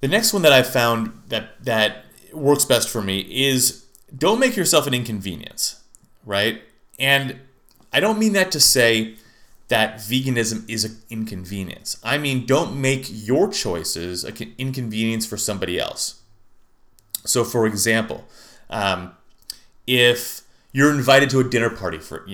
The 0.00 0.08
next 0.08 0.32
one 0.32 0.42
that 0.42 0.52
I 0.52 0.62
found 0.62 1.22
that 1.28 1.64
that 1.64 2.06
works 2.32 2.64
best 2.64 2.88
for 2.88 3.02
me 3.02 3.20
is 3.20 3.81
don't 4.16 4.38
make 4.38 4.56
yourself 4.56 4.86
an 4.86 4.94
inconvenience, 4.94 5.82
right? 6.24 6.62
And 6.98 7.40
I 7.92 8.00
don't 8.00 8.18
mean 8.18 8.32
that 8.34 8.50
to 8.52 8.60
say 8.60 9.16
that 9.68 9.96
veganism 9.96 10.68
is 10.68 10.84
an 10.84 10.98
inconvenience. 11.08 11.98
I 12.04 12.18
mean, 12.18 12.44
don't 12.44 12.78
make 12.78 13.06
your 13.08 13.48
choices 13.48 14.22
an 14.22 14.54
inconvenience 14.58 15.24
for 15.24 15.38
somebody 15.38 15.78
else. 15.78 16.20
So, 17.24 17.42
for 17.42 17.66
example, 17.66 18.26
um, 18.68 19.12
if 19.86 20.42
you're 20.72 20.92
invited 20.92 21.30
to 21.30 21.40
a 21.40 21.44
dinner 21.44 21.70
party 21.70 21.98
for 21.98 22.28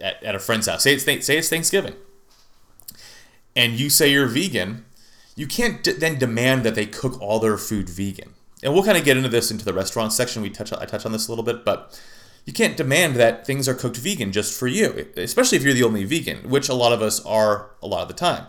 at, 0.00 0.22
at 0.22 0.34
a 0.34 0.38
friend's 0.38 0.66
house, 0.66 0.84
say 0.84 0.94
it's 0.94 1.04
say 1.04 1.38
it's 1.38 1.48
Thanksgiving, 1.48 1.94
and 3.56 3.72
you 3.72 3.90
say 3.90 4.08
you're 4.08 4.28
vegan, 4.28 4.84
you 5.34 5.46
can't 5.46 5.82
d- 5.82 5.92
then 5.92 6.18
demand 6.18 6.64
that 6.64 6.74
they 6.74 6.86
cook 6.86 7.20
all 7.20 7.40
their 7.40 7.58
food 7.58 7.88
vegan. 7.88 8.35
And 8.62 8.72
we'll 8.72 8.84
kind 8.84 8.96
of 8.96 9.04
get 9.04 9.16
into 9.16 9.28
this 9.28 9.50
into 9.50 9.64
the 9.64 9.74
restaurant 9.74 10.12
section. 10.12 10.42
We 10.42 10.50
touch 10.50 10.72
I 10.72 10.86
touch 10.86 11.04
on 11.04 11.12
this 11.12 11.28
a 11.28 11.30
little 11.30 11.44
bit, 11.44 11.64
but 11.64 11.98
you 12.46 12.52
can't 12.52 12.76
demand 12.76 13.16
that 13.16 13.44
things 13.44 13.68
are 13.68 13.74
cooked 13.74 13.96
vegan 13.96 14.32
just 14.32 14.58
for 14.58 14.66
you, 14.66 15.08
especially 15.16 15.58
if 15.58 15.64
you're 15.64 15.74
the 15.74 15.82
only 15.82 16.04
vegan, 16.04 16.48
which 16.48 16.68
a 16.68 16.74
lot 16.74 16.92
of 16.92 17.02
us 17.02 17.24
are 17.26 17.70
a 17.82 17.86
lot 17.86 18.02
of 18.02 18.08
the 18.08 18.14
time. 18.14 18.46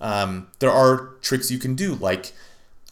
Um, 0.00 0.48
there 0.60 0.70
are 0.70 1.14
tricks 1.22 1.50
you 1.50 1.58
can 1.58 1.74
do, 1.74 1.94
like 1.94 2.32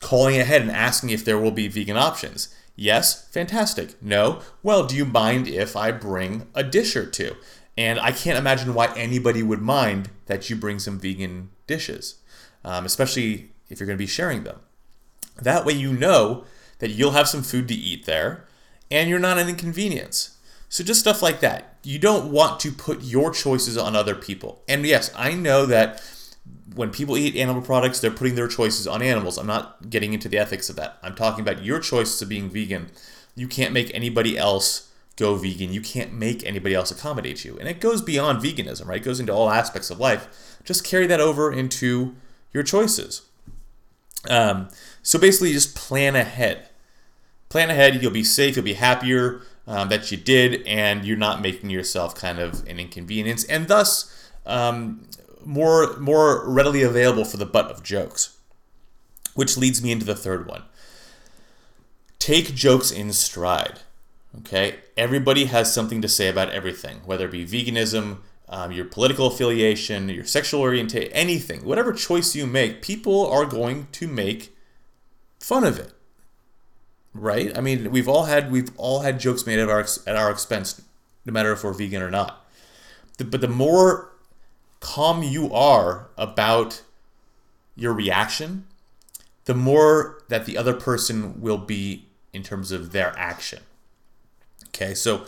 calling 0.00 0.38
ahead 0.38 0.62
and 0.62 0.71
asking 0.71 1.11
if 1.11 1.25
there 1.25 1.38
will 1.38 1.50
be 1.50 1.69
vegan 1.69 1.97
options. 1.97 2.55
Yes, 2.77 3.29
fantastic. 3.29 4.00
No, 4.03 4.41
well, 4.62 4.87
do 4.87 4.97
you 4.97 5.05
mind 5.05 5.49
if 5.49 5.77
I 5.77 5.91
bring 5.91 6.47
a 6.55 6.62
dish 6.62 6.97
or 6.97 7.05
two? 7.05 7.37
And 7.77 8.00
I 8.00 8.12
can't 8.12 8.38
imagine 8.38 8.75
why 8.75 8.93
anybody 8.97 9.43
would 9.43 9.61
mind 9.61 10.11
that 10.27 10.49
you 10.49 10.57
bring 10.57 10.79
some 10.79 10.99
vegan 10.99 11.50
dishes, 11.67 12.17
um, 12.65 12.85
especially 12.85 13.50
if 13.69 13.79
you're 13.79 13.87
going 13.87 13.99
to 13.99 14.03
be 14.03 14.07
sharing 14.07 14.45
them. 14.45 14.61
That 15.40 15.64
way, 15.64 15.73
you 15.73 15.92
know 15.92 16.45
that 16.78 16.90
you'll 16.90 17.12
have 17.12 17.28
some 17.28 17.42
food 17.42 17.68
to 17.68 17.75
eat 17.75 18.07
there 18.07 18.45
and 18.90 19.09
you're 19.09 19.18
not 19.18 19.38
an 19.38 19.49
inconvenience. 19.49 20.37
So 20.68 20.85
just 20.85 21.00
stuff 21.00 21.23
like 21.23 21.40
that. 21.40 21.76
You 21.83 21.99
don't 21.99 22.30
want 22.30 22.61
to 22.61 22.73
put 22.73 23.02
your 23.02 23.30
choices 23.30 23.76
on 23.76 23.97
other 23.97 24.14
people. 24.14 24.62
And 24.68 24.85
yes, 24.85 25.11
I 25.16 25.33
know 25.33 25.64
that 25.66 26.02
when 26.75 26.90
people 26.90 27.16
eat 27.16 27.37
animal 27.37 27.62
products, 27.62 28.00
they're 28.00 28.11
putting 28.11 28.35
their 28.35 28.49
choices 28.49 28.87
on 28.87 29.02
animals. 29.02 29.38
I'm 29.38 29.47
not 29.47 29.88
getting 29.88 30.12
into 30.12 30.28
the 30.28 30.38
ethics 30.38 30.68
of 30.68 30.76
that. 30.76 30.99
I'm 31.02 31.14
talking 31.14 31.40
about 31.40 31.64
your 31.64 31.80
choices 31.80 32.21
of 32.21 32.28
being 32.28 32.50
vegan. 32.50 32.90
You 33.35 33.49
can't 33.49 33.73
make 33.73 33.92
anybody 33.95 34.37
else 34.37 34.92
go 35.16 35.35
vegan. 35.35 35.73
You 35.73 35.80
can't 35.80 36.12
make 36.12 36.45
anybody 36.45 36.75
else 36.75 36.90
accommodate 36.90 37.45
you. 37.45 37.59
And 37.59 37.68
it 37.68 37.80
goes 37.80 38.02
beyond 38.02 38.42
veganism, 38.42 38.87
right? 38.87 39.00
It 39.00 39.04
goes 39.04 39.21
into 39.21 39.33
all 39.33 39.50
aspects 39.50 39.90
of 39.90 39.99
life. 39.99 40.59
Just 40.64 40.85
carry 40.85 41.07
that 41.07 41.21
over 41.21 41.50
into 41.50 42.14
your 42.52 42.62
choices. 42.62 43.23
Um, 44.28 44.68
so 45.09 45.19
basically, 45.19 45.55
just 45.55 45.75
plan 45.75 46.15
ahead. 46.17 46.69
Plan 47.49 47.71
ahead. 47.71 48.03
You'll 48.03 48.11
be 48.11 48.23
safe. 48.23 48.57
You'll 48.57 48.65
be 48.67 48.75
happier 48.75 49.41
um, 49.67 49.88
that 49.88 50.12
you 50.12 50.19
did, 50.19 50.67
and 50.67 51.03
you're 51.03 51.17
not 51.17 51.41
making 51.41 51.71
yourself 51.71 52.15
kind 52.15 52.38
of 52.38 52.61
an 52.69 52.79
inconvenience, 52.79 53.43
and 53.45 53.69
thus 53.69 54.31
um, 54.45 55.09
more 55.43 55.97
more 55.97 56.47
readily 56.47 56.83
available 56.83 57.25
for 57.25 57.38
the 57.38 57.47
butt 57.47 57.71
of 57.71 57.83
jokes. 57.83 58.37
Which 59.33 59.57
leads 59.57 59.83
me 59.83 59.93
into 59.93 60.05
the 60.05 60.15
third 60.15 60.47
one. 60.47 60.65
Take 62.19 62.55
jokes 62.55 62.91
in 62.91 63.15
stride. 63.15 63.79
Okay, 64.41 64.81
everybody 64.95 65.47
has 65.47 65.73
something 65.73 66.03
to 66.03 66.09
say 66.09 66.29
about 66.29 66.50
everything, 66.50 66.99
whether 67.07 67.25
it 67.25 67.33
be 67.33 67.47
veganism, 67.47 68.19
um, 68.47 68.73
your 68.73 68.85
political 68.85 69.29
affiliation, 69.29 70.11
your 70.11 70.27
sexual 70.27 70.61
orientation, 70.61 71.11
anything, 71.12 71.65
whatever 71.65 71.95
choice 71.95 72.37
you 72.37 72.47
make, 72.47 72.83
people 72.83 73.27
are 73.27 73.47
going 73.47 73.87
to 73.93 74.07
make 74.07 74.55
fun 75.49 75.64
of 75.64 75.78
it 75.78 75.93
right? 77.14 77.57
I 77.57 77.61
mean, 77.61 77.90
we've 77.90 78.09
all 78.09 78.25
had 78.25 78.50
we've 78.50 78.71
all 78.76 79.00
had 79.00 79.21
jokes 79.21 79.47
made 79.47 79.59
at 79.59 79.69
our 79.69 79.81
at 80.07 80.17
our 80.17 80.31
expense, 80.31 80.83
no 81.25 81.33
matter 81.33 81.52
if 81.52 81.64
we're 81.64 81.73
vegan 81.73 82.02
or 82.02 82.11
not. 82.11 82.45
but 83.19 83.40
the 83.40 83.49
more 83.49 84.12
calm 84.81 85.23
you 85.23 85.52
are 85.52 86.09
about 86.17 86.83
your 87.75 87.93
reaction, 87.93 88.67
the 89.45 89.55
more 89.55 90.23
that 90.28 90.45
the 90.47 90.57
other 90.57 90.75
person 90.75 91.40
will 91.40 91.59
be 91.59 92.07
in 92.33 92.43
terms 92.43 92.71
of 92.71 92.93
their 92.93 93.12
action. 93.19 93.61
Okay, 94.69 94.95
so 94.95 95.25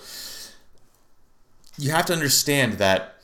you 1.78 1.90
have 1.90 2.06
to 2.06 2.12
understand 2.12 2.74
that 2.74 3.16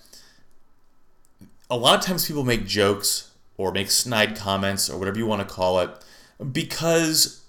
a 1.71 1.77
lot 1.77 1.99
of 1.99 2.05
times 2.05 2.27
people 2.27 2.45
make 2.45 2.67
jokes 2.67 3.33
or 3.57 3.73
make 3.73 3.91
snide 3.91 4.37
comments 4.37 4.89
or 4.89 4.99
whatever 4.99 5.19
you 5.19 5.27
want 5.27 5.47
to 5.47 5.55
call 5.55 5.81
it 5.81 5.91
because 6.53 7.43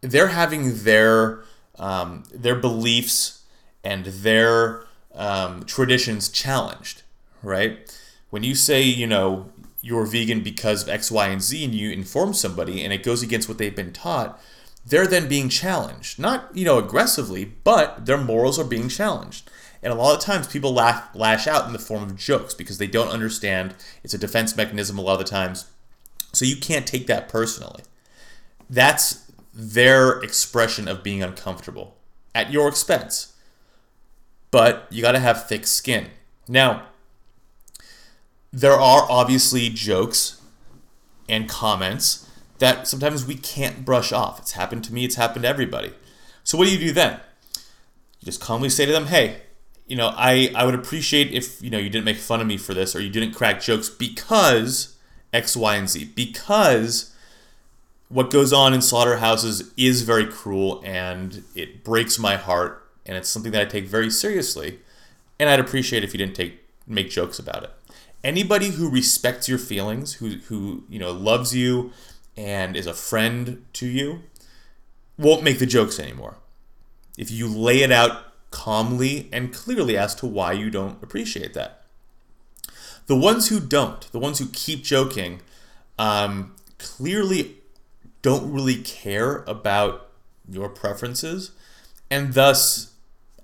they're 0.00 0.28
having 0.28 0.84
their 0.84 1.44
um, 1.78 2.24
their 2.32 2.56
beliefs 2.56 3.42
and 3.82 4.06
their 4.06 4.84
um, 5.14 5.64
traditions 5.64 6.28
challenged, 6.28 7.02
right? 7.42 7.98
When 8.30 8.42
you 8.42 8.54
say, 8.54 8.82
you 8.82 9.06
know, 9.06 9.50
you're 9.80 10.06
vegan 10.06 10.42
because 10.42 10.84
of 10.84 10.88
X, 10.88 11.10
Y, 11.10 11.28
and 11.28 11.42
Z, 11.42 11.64
and 11.64 11.74
you 11.74 11.90
inform 11.90 12.34
somebody, 12.34 12.82
and 12.84 12.92
it 12.92 13.02
goes 13.02 13.22
against 13.22 13.48
what 13.48 13.58
they've 13.58 13.74
been 13.74 13.92
taught, 13.92 14.40
they're 14.86 15.06
then 15.06 15.28
being 15.28 15.48
challenged. 15.48 16.18
Not, 16.18 16.54
you 16.54 16.64
know, 16.64 16.78
aggressively, 16.78 17.44
but 17.44 18.06
their 18.06 18.18
morals 18.18 18.58
are 18.58 18.64
being 18.64 18.88
challenged. 18.88 19.50
And 19.82 19.92
a 19.92 19.96
lot 19.96 20.14
of 20.16 20.22
times 20.22 20.46
people 20.46 20.72
laugh, 20.72 21.08
lash 21.14 21.48
out 21.48 21.66
in 21.66 21.72
the 21.72 21.78
form 21.78 22.04
of 22.04 22.16
jokes 22.16 22.54
because 22.54 22.78
they 22.78 22.86
don't 22.86 23.08
understand. 23.08 23.74
It's 24.04 24.14
a 24.14 24.18
defense 24.18 24.56
mechanism 24.56 24.98
a 24.98 25.02
lot 25.02 25.14
of 25.14 25.18
the 25.18 25.24
times. 25.24 25.66
So 26.32 26.44
you 26.44 26.56
can't 26.56 26.86
take 26.86 27.06
that 27.06 27.28
personally. 27.28 27.82
That's 28.68 29.30
their 29.54 30.18
expression 30.20 30.88
of 30.88 31.02
being 31.02 31.22
uncomfortable 31.22 31.96
at 32.34 32.50
your 32.50 32.68
expense. 32.68 33.34
But 34.50 34.86
you 34.90 35.02
got 35.02 35.12
to 35.12 35.18
have 35.18 35.46
thick 35.46 35.66
skin. 35.66 36.08
Now, 36.48 36.86
there 38.52 38.72
are 38.72 39.06
obviously 39.10 39.68
jokes 39.68 40.40
and 41.28 41.48
comments 41.48 42.28
that 42.58 42.86
sometimes 42.86 43.26
we 43.26 43.34
can't 43.34 43.84
brush 43.84 44.12
off. 44.12 44.38
It's 44.38 44.52
happened 44.52 44.84
to 44.84 44.94
me, 44.94 45.04
it's 45.04 45.16
happened 45.16 45.44
to 45.44 45.48
everybody. 45.48 45.92
So, 46.44 46.58
what 46.58 46.66
do 46.66 46.72
you 46.72 46.78
do 46.78 46.92
then? 46.92 47.20
You 48.20 48.26
just 48.26 48.40
calmly 48.40 48.68
say 48.68 48.86
to 48.86 48.92
them, 48.92 49.06
hey, 49.06 49.42
you 49.86 49.96
know, 49.96 50.12
I, 50.16 50.52
I 50.54 50.64
would 50.64 50.74
appreciate 50.74 51.32
if, 51.32 51.60
you 51.62 51.70
know, 51.70 51.78
you 51.78 51.90
didn't 51.90 52.04
make 52.04 52.18
fun 52.18 52.40
of 52.40 52.46
me 52.46 52.56
for 52.56 52.74
this 52.74 52.94
or 52.94 53.00
you 53.00 53.10
didn't 53.10 53.34
crack 53.34 53.60
jokes 53.60 53.88
because 53.88 54.91
X, 55.32 55.56
Y, 55.56 55.76
and 55.76 55.88
Z. 55.88 56.12
Because 56.14 57.14
what 58.08 58.30
goes 58.30 58.52
on 58.52 58.74
in 58.74 58.82
slaughterhouses 58.82 59.72
is 59.76 60.02
very 60.02 60.26
cruel 60.26 60.82
and 60.84 61.42
it 61.54 61.82
breaks 61.82 62.18
my 62.18 62.36
heart 62.36 62.86
and 63.06 63.16
it's 63.16 63.28
something 63.28 63.52
that 63.52 63.62
I 63.62 63.64
take 63.64 63.86
very 63.86 64.10
seriously 64.10 64.80
and 65.40 65.48
I'd 65.48 65.60
appreciate 65.60 66.04
if 66.04 66.12
you 66.12 66.18
didn't 66.18 66.36
take 66.36 66.60
make 66.86 67.10
jokes 67.10 67.38
about 67.38 67.64
it. 67.64 67.70
Anybody 68.22 68.70
who 68.70 68.88
respects 68.88 69.48
your 69.48 69.58
feelings, 69.58 70.14
who 70.14 70.36
who 70.48 70.84
you 70.88 70.98
know 70.98 71.10
loves 71.10 71.54
you 71.54 71.92
and 72.36 72.76
is 72.76 72.86
a 72.86 72.94
friend 72.94 73.64
to 73.74 73.86
you 73.86 74.22
won't 75.18 75.42
make 75.42 75.58
the 75.58 75.66
jokes 75.66 75.98
anymore. 75.98 76.36
If 77.18 77.30
you 77.30 77.48
lay 77.48 77.82
it 77.82 77.92
out 77.92 78.32
calmly 78.50 79.28
and 79.32 79.52
clearly 79.52 79.96
as 79.96 80.14
to 80.16 80.26
why 80.26 80.52
you 80.52 80.70
don't 80.70 81.02
appreciate 81.02 81.54
that. 81.54 81.81
The 83.06 83.16
ones 83.16 83.48
who 83.48 83.60
don't, 83.60 84.00
the 84.12 84.18
ones 84.18 84.38
who 84.38 84.46
keep 84.52 84.84
joking, 84.84 85.40
um, 85.98 86.54
clearly 86.78 87.56
don't 88.22 88.52
really 88.52 88.76
care 88.76 89.44
about 89.46 90.08
your 90.48 90.68
preferences, 90.68 91.50
and 92.10 92.34
thus 92.34 92.94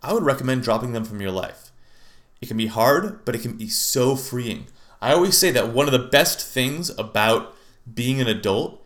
I 0.02 0.12
would 0.12 0.22
recommend 0.22 0.62
dropping 0.62 0.92
them 0.92 1.04
from 1.04 1.20
your 1.20 1.32
life. 1.32 1.70
It 2.40 2.46
can 2.46 2.56
be 2.56 2.66
hard, 2.66 3.24
but 3.24 3.34
it 3.34 3.42
can 3.42 3.56
be 3.56 3.68
so 3.68 4.14
freeing. 4.14 4.66
I 5.02 5.12
always 5.12 5.36
say 5.36 5.50
that 5.50 5.72
one 5.72 5.86
of 5.86 5.92
the 5.92 5.98
best 5.98 6.40
things 6.40 6.90
about 6.98 7.54
being 7.92 8.20
an 8.20 8.28
adult 8.28 8.84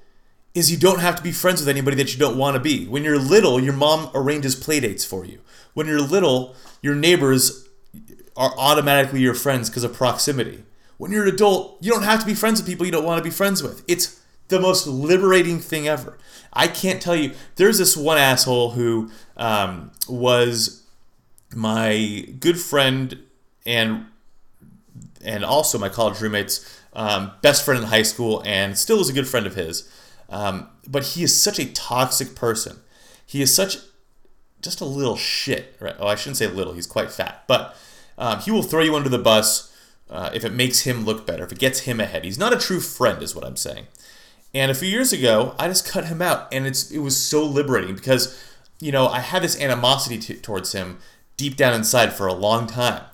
is 0.54 0.70
you 0.70 0.76
don't 0.76 1.00
have 1.00 1.16
to 1.16 1.22
be 1.22 1.32
friends 1.32 1.60
with 1.60 1.68
anybody 1.68 1.96
that 1.96 2.12
you 2.12 2.18
don't 2.18 2.36
want 2.36 2.54
to 2.54 2.60
be. 2.60 2.86
When 2.86 3.04
you're 3.04 3.18
little, 3.18 3.58
your 3.58 3.72
mom 3.72 4.10
arranges 4.14 4.54
playdates 4.54 5.06
for 5.06 5.24
you. 5.24 5.40
When 5.72 5.86
you're 5.86 6.00
little, 6.00 6.54
your 6.82 6.94
neighbors 6.94 7.61
are 8.36 8.52
automatically 8.56 9.20
your 9.20 9.34
friends 9.34 9.68
because 9.68 9.84
of 9.84 9.92
proximity. 9.92 10.64
When 10.98 11.10
you're 11.10 11.24
an 11.24 11.34
adult, 11.34 11.78
you 11.80 11.90
don't 11.90 12.04
have 12.04 12.20
to 12.20 12.26
be 12.26 12.34
friends 12.34 12.60
with 12.60 12.68
people 12.68 12.86
you 12.86 12.92
don't 12.92 13.04
want 13.04 13.18
to 13.18 13.24
be 13.24 13.30
friends 13.30 13.62
with. 13.62 13.84
It's 13.88 14.20
the 14.48 14.60
most 14.60 14.86
liberating 14.86 15.58
thing 15.58 15.88
ever. 15.88 16.18
I 16.52 16.68
can't 16.68 17.00
tell 17.00 17.16
you. 17.16 17.32
There's 17.56 17.78
this 17.78 17.96
one 17.96 18.18
asshole 18.18 18.70
who 18.70 19.10
um, 19.36 19.90
was 20.08 20.82
my 21.54 22.26
good 22.38 22.58
friend 22.58 23.18
and 23.66 24.06
and 25.24 25.44
also 25.44 25.78
my 25.78 25.88
college 25.88 26.20
roommate's 26.20 26.80
um, 26.94 27.32
best 27.42 27.64
friend 27.64 27.82
in 27.82 27.88
high 27.88 28.02
school, 28.02 28.42
and 28.44 28.76
still 28.76 29.00
is 29.00 29.08
a 29.08 29.12
good 29.12 29.28
friend 29.28 29.46
of 29.46 29.54
his. 29.54 29.88
Um, 30.28 30.68
but 30.86 31.04
he 31.04 31.22
is 31.22 31.40
such 31.40 31.58
a 31.58 31.66
toxic 31.72 32.34
person. 32.34 32.78
He 33.24 33.40
is 33.40 33.54
such 33.54 33.78
just 34.60 34.80
a 34.80 34.84
little 34.84 35.16
shit. 35.16 35.76
Right? 35.80 35.94
Oh, 35.98 36.06
I 36.06 36.16
shouldn't 36.16 36.36
say 36.36 36.46
little. 36.46 36.72
He's 36.72 36.86
quite 36.86 37.10
fat, 37.10 37.44
but 37.46 37.76
um, 38.18 38.40
he 38.40 38.50
will 38.50 38.62
throw 38.62 38.82
you 38.82 38.94
under 38.94 39.08
the 39.08 39.18
bus 39.18 39.74
uh, 40.10 40.30
if 40.34 40.44
it 40.44 40.52
makes 40.52 40.80
him 40.80 41.04
look 41.04 41.26
better, 41.26 41.44
if 41.44 41.52
it 41.52 41.58
gets 41.58 41.80
him 41.80 42.00
ahead. 42.00 42.24
He's 42.24 42.38
not 42.38 42.52
a 42.52 42.58
true 42.58 42.80
friend, 42.80 43.22
is 43.22 43.34
what 43.34 43.44
I'm 43.44 43.56
saying. 43.56 43.86
And 44.54 44.70
a 44.70 44.74
few 44.74 44.88
years 44.88 45.12
ago, 45.12 45.54
I 45.58 45.68
just 45.68 45.88
cut 45.88 46.06
him 46.06 46.20
out, 46.20 46.52
and 46.52 46.66
it's 46.66 46.90
it 46.90 46.98
was 46.98 47.16
so 47.16 47.44
liberating 47.44 47.94
because, 47.94 48.38
you 48.80 48.92
know, 48.92 49.08
I 49.08 49.20
had 49.20 49.42
this 49.42 49.58
animosity 49.58 50.18
t- 50.18 50.34
towards 50.34 50.72
him 50.72 50.98
deep 51.38 51.56
down 51.56 51.74
inside 51.74 52.12
for 52.12 52.26
a 52.26 52.34
long 52.34 52.66
time, 52.66 53.04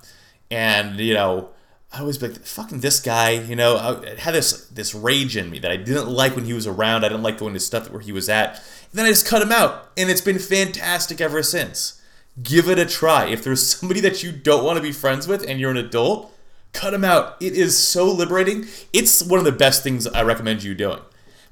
and 0.50 0.98
you 0.98 1.14
know, 1.14 1.50
I 1.92 2.02
was 2.02 2.20
like, 2.20 2.44
fucking 2.44 2.80
this 2.80 2.98
guy, 2.98 3.30
you 3.30 3.54
know, 3.54 3.76
I 3.76 4.16
had 4.16 4.34
this 4.34 4.66
this 4.66 4.94
rage 4.94 5.36
in 5.36 5.48
me 5.48 5.60
that 5.60 5.70
I 5.70 5.76
didn't 5.76 6.08
like 6.08 6.34
when 6.34 6.44
he 6.44 6.52
was 6.52 6.66
around. 6.66 7.04
I 7.04 7.08
didn't 7.08 7.22
like 7.22 7.38
going 7.38 7.54
to 7.54 7.60
stuff 7.60 7.88
where 7.90 8.00
he 8.00 8.12
was 8.12 8.28
at. 8.28 8.56
And 8.56 8.94
then 8.98 9.06
I 9.06 9.10
just 9.10 9.26
cut 9.26 9.40
him 9.40 9.52
out, 9.52 9.90
and 9.96 10.10
it's 10.10 10.20
been 10.20 10.40
fantastic 10.40 11.20
ever 11.20 11.44
since. 11.44 11.97
Give 12.42 12.68
it 12.68 12.78
a 12.78 12.86
try. 12.86 13.26
If 13.26 13.42
there's 13.42 13.66
somebody 13.66 14.00
that 14.00 14.22
you 14.22 14.32
don't 14.32 14.64
want 14.64 14.76
to 14.76 14.82
be 14.82 14.92
friends 14.92 15.26
with 15.26 15.48
and 15.48 15.58
you're 15.58 15.70
an 15.70 15.76
adult, 15.76 16.32
cut 16.72 16.90
them 16.90 17.04
out. 17.04 17.36
It 17.40 17.54
is 17.54 17.76
so 17.76 18.10
liberating. 18.10 18.66
It's 18.92 19.22
one 19.22 19.38
of 19.38 19.44
the 19.44 19.52
best 19.52 19.82
things 19.82 20.06
I 20.06 20.22
recommend 20.22 20.62
you 20.62 20.74
doing. 20.74 21.00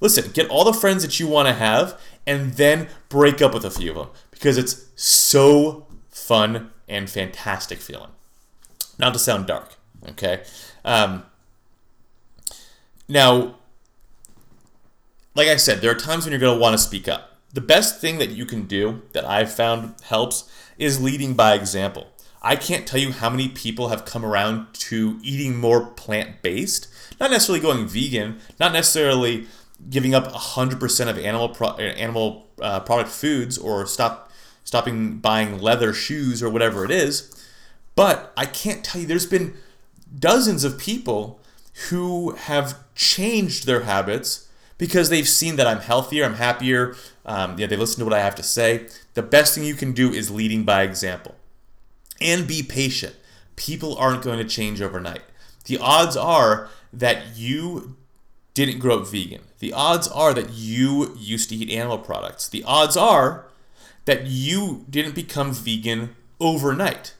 Listen, 0.01 0.31
get 0.33 0.49
all 0.51 0.65
the 0.65 0.73
friends 0.73 1.03
that 1.03 1.19
you 1.19 1.27
want 1.27 1.49
to 1.49 1.55
have 1.55 1.99
and 2.27 2.53
then 2.55 2.89
break 3.09 3.41
up 3.41 3.55
with 3.55 3.65
a 3.65 3.71
few 3.71 3.91
of 3.91 3.97
them 3.97 4.09
because 4.31 4.59
it's 4.59 4.87
so 4.95 5.87
fun 6.11 6.71
and 6.89 7.09
fantastic 7.09 7.79
feeling. 7.79 8.11
Not 8.99 9.13
to 9.15 9.19
sound 9.19 9.47
dark, 9.47 9.77
okay? 10.11 10.43
Um, 10.85 11.25
now, 13.09 13.57
like 15.35 15.49
I 15.49 15.57
said, 15.57 15.81
there 15.81 15.91
are 15.91 15.95
times 15.95 16.25
when 16.25 16.33
you're 16.33 16.41
going 16.41 16.57
to 16.57 16.61
want 16.61 16.75
to 16.75 16.79
speak 16.79 17.09
up. 17.09 17.36
The 17.57 17.63
best 17.63 18.03
thing 18.03 18.19
that 18.19 18.33
you 18.33 18.45
can 18.45 18.67
do 18.67 19.01
that 19.15 19.25
I've 19.25 19.51
found 19.51 19.95
helps 20.03 20.45
is 20.77 21.01
leading 21.01 21.33
by 21.33 21.55
example. 21.55 22.09
I 22.43 22.55
can't 22.55 22.87
tell 22.87 23.01
you 23.01 23.13
how 23.13 23.31
many 23.31 23.49
people 23.49 23.89
have 23.89 24.05
come 24.05 24.27
around 24.27 24.75
to 24.75 25.19
eating 25.23 25.57
more 25.57 25.87
plant 25.87 26.43
based, 26.43 26.89
not 27.19 27.31
necessarily 27.31 27.63
going 27.63 27.89
vegan, 27.89 28.41
not 28.61 28.75
necessarily 28.75 29.47
giving 29.89 30.15
up 30.15 30.31
100% 30.31 31.09
of 31.09 31.19
animal 31.19 31.49
pro- 31.49 31.77
animal 31.77 32.47
uh, 32.61 32.81
product 32.81 33.09
foods 33.09 33.57
or 33.57 33.87
stop 33.87 34.31
stopping 34.63 35.17
buying 35.17 35.59
leather 35.59 35.95
shoes 35.95 36.43
or 36.43 36.51
whatever 36.51 36.85
it 36.85 36.91
is. 36.91 37.43
But 37.95 38.35
I 38.37 38.45
can't 38.45 38.85
tell 38.85 39.01
you 39.01 39.07
there's 39.07 39.25
been 39.25 39.55
dozens 40.15 40.63
of 40.63 40.77
people 40.77 41.41
who 41.89 42.33
have 42.33 42.77
changed 42.95 43.65
their 43.65 43.85
habits 43.85 44.46
because 44.79 45.09
they've 45.09 45.29
seen 45.29 45.57
that 45.57 45.67
I'm 45.67 45.81
healthier, 45.81 46.25
I'm 46.25 46.35
happier, 46.35 46.95
um, 47.25 47.59
yeah, 47.59 47.67
they 47.67 47.77
listen 47.77 47.99
to 48.01 48.05
what 48.05 48.15
I 48.15 48.21
have 48.21 48.35
to 48.37 48.43
say. 48.43 48.87
The 49.15 49.23
best 49.23 49.55
thing 49.55 49.65
you 49.65 49.75
can 49.75 49.93
do 49.93 50.13
is 50.13 50.31
leading 50.31 50.65
by 50.65 50.83
example. 50.83 51.35
And 52.21 52.47
be 52.47 52.63
patient. 52.63 53.17
People 53.57 53.97
aren't 53.97 54.23
going 54.23 54.39
to 54.39 54.45
change 54.45 54.81
overnight. 54.81 55.23
The 55.65 55.79
odds 55.79 56.17
are 56.17 56.69
that 56.93 57.37
you 57.37 57.97
didn't 58.55 58.79
grow 58.79 59.01
up 59.01 59.09
vegan. 59.09 59.43
The 59.59 59.73
odds 59.73 60.09
are 60.09 60.33
that 60.35 60.51
you 60.51 61.15
used 61.19 61.49
to 61.51 61.57
eat 61.57 61.71
animal 61.71 61.99
products. 61.99 62.49
The 62.49 62.65
odds 62.65 62.97
are 62.97 63.47
that 64.05 64.27
you 64.27 64.85
didn't 64.89 65.15
become 65.15 65.53
vegan 65.53 66.15
overnight. 66.41 67.15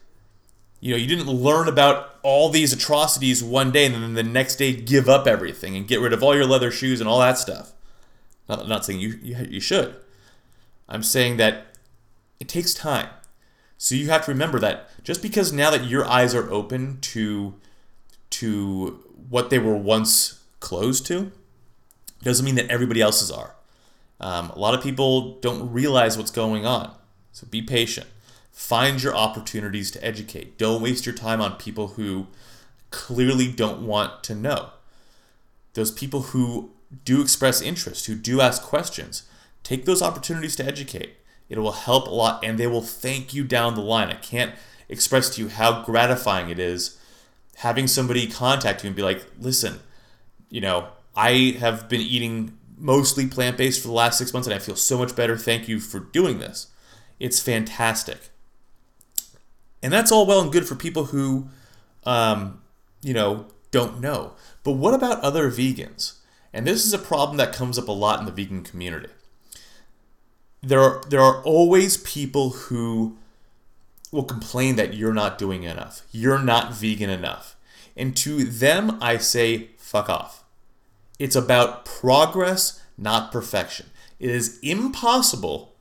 You 0.79 0.93
know, 0.93 0.97
you 0.97 1.07
didn't 1.07 1.27
learn 1.27 1.67
about 1.67 2.15
all 2.21 2.49
these 2.49 2.71
atrocities 2.71 3.43
one 3.43 3.71
day 3.71 3.85
and 3.85 3.95
then 3.95 4.13
the 4.13 4.23
next 4.23 4.57
day 4.57 4.73
give 4.73 5.09
up 5.09 5.25
everything 5.25 5.75
and 5.75 5.87
get 5.87 5.99
rid 5.99 6.13
of 6.13 6.21
all 6.21 6.35
your 6.35 6.45
leather 6.45 6.71
shoes 6.71 6.99
and 6.99 7.09
all 7.09 7.19
that 7.19 7.37
stuff. 7.37 7.73
Not, 8.47 8.67
not 8.67 8.85
saying 8.85 8.99
you, 8.99 9.19
you, 9.21 9.35
you 9.49 9.59
should. 9.59 9.95
I'm 10.87 11.03
saying 11.03 11.37
that 11.37 11.67
it 12.39 12.47
takes 12.47 12.73
time. 12.73 13.09
So 13.77 13.95
you 13.95 14.09
have 14.09 14.25
to 14.25 14.31
remember 14.31 14.59
that 14.59 14.89
just 15.03 15.21
because 15.21 15.51
now 15.51 15.69
that 15.71 15.85
your 15.85 16.05
eyes 16.05 16.33
are 16.33 16.51
open 16.51 16.99
to 17.01 17.55
to 18.29 19.03
what 19.29 19.49
they 19.49 19.59
were 19.59 19.75
once 19.75 20.43
closed 20.59 21.05
to, 21.07 21.31
doesn't 22.23 22.45
mean 22.45 22.55
that 22.55 22.69
everybody 22.69 23.01
else's 23.01 23.31
are. 23.31 23.55
Um, 24.19 24.49
a 24.49 24.59
lot 24.59 24.73
of 24.73 24.81
people 24.81 25.39
don't 25.39 25.71
realize 25.71 26.17
what's 26.17 26.31
going 26.31 26.65
on. 26.65 26.93
So 27.31 27.47
be 27.49 27.61
patient. 27.61 28.07
Find 28.57 29.03
your 29.03 29.15
opportunities 29.15 29.91
to 29.91 30.03
educate. 30.03 30.57
Don't 30.57 30.81
waste 30.81 31.05
your 31.05 31.13
time 31.13 31.39
on 31.39 31.57
people 31.57 31.89
who 31.89 32.25
clearly 32.89 33.51
don't 33.51 33.85
want 33.85 34.23
to 34.23 34.33
know. 34.33 34.71
Those 35.75 35.91
people 35.91 36.21
who 36.23 36.71
do 37.05 37.21
express 37.21 37.61
interest, 37.61 38.07
who 38.07 38.15
do 38.15 38.41
ask 38.41 38.63
questions, 38.63 39.29
take 39.61 39.85
those 39.85 40.01
opportunities 40.01 40.55
to 40.55 40.65
educate. 40.65 41.17
It 41.47 41.59
will 41.59 41.73
help 41.73 42.07
a 42.07 42.09
lot 42.09 42.43
and 42.43 42.57
they 42.57 42.65
will 42.65 42.81
thank 42.81 43.31
you 43.31 43.43
down 43.43 43.75
the 43.75 43.81
line. 43.81 44.09
I 44.09 44.15
can't 44.15 44.55
express 44.89 45.29
to 45.35 45.41
you 45.43 45.49
how 45.49 45.83
gratifying 45.83 46.49
it 46.49 46.57
is 46.57 46.97
having 47.57 47.85
somebody 47.85 48.25
contact 48.25 48.83
you 48.83 48.87
and 48.87 48.95
be 48.95 49.03
like, 49.03 49.23
listen, 49.39 49.81
you 50.49 50.61
know, 50.61 50.87
I 51.15 51.57
have 51.59 51.87
been 51.87 52.01
eating 52.01 52.57
mostly 52.75 53.27
plant 53.27 53.55
based 53.55 53.81
for 53.81 53.87
the 53.87 53.93
last 53.93 54.17
six 54.17 54.33
months 54.33 54.47
and 54.47 54.55
I 54.55 54.59
feel 54.59 54.75
so 54.75 54.97
much 54.97 55.15
better. 55.15 55.37
Thank 55.37 55.67
you 55.67 55.79
for 55.79 55.99
doing 55.99 56.39
this. 56.39 56.67
It's 57.19 57.39
fantastic. 57.39 58.31
And 59.81 59.93
that's 59.93 60.11
all 60.11 60.25
well 60.25 60.41
and 60.41 60.51
good 60.51 60.67
for 60.67 60.75
people 60.75 61.05
who, 61.05 61.47
um, 62.05 62.61
you 63.01 63.13
know, 63.13 63.47
don't 63.71 63.99
know. 63.99 64.33
But 64.63 64.73
what 64.73 64.93
about 64.93 65.21
other 65.21 65.51
vegans? 65.51 66.13
And 66.53 66.65
this 66.65 66.85
is 66.85 66.93
a 66.93 66.99
problem 66.99 67.37
that 67.37 67.53
comes 67.53 67.77
up 67.77 67.87
a 67.87 67.91
lot 67.91 68.19
in 68.19 68.25
the 68.25 68.31
vegan 68.31 68.63
community. 68.63 69.09
There 70.61 70.79
are, 70.79 71.03
there 71.09 71.21
are 71.21 71.41
always 71.43 71.97
people 71.97 72.49
who 72.49 73.17
will 74.11 74.23
complain 74.23 74.75
that 74.77 74.93
you're 74.93 75.13
not 75.13 75.37
doing 75.37 75.63
enough. 75.63 76.01
You're 76.11 76.41
not 76.41 76.73
vegan 76.73 77.09
enough. 77.09 77.55
And 77.95 78.15
to 78.17 78.43
them, 78.43 78.97
I 79.01 79.17
say, 79.17 79.69
fuck 79.77 80.09
off. 80.09 80.43
It's 81.19 81.35
about 81.35 81.85
progress, 81.85 82.81
not 82.97 83.31
perfection. 83.31 83.87
It 84.19 84.29
is 84.29 84.59
impossible 84.61 85.73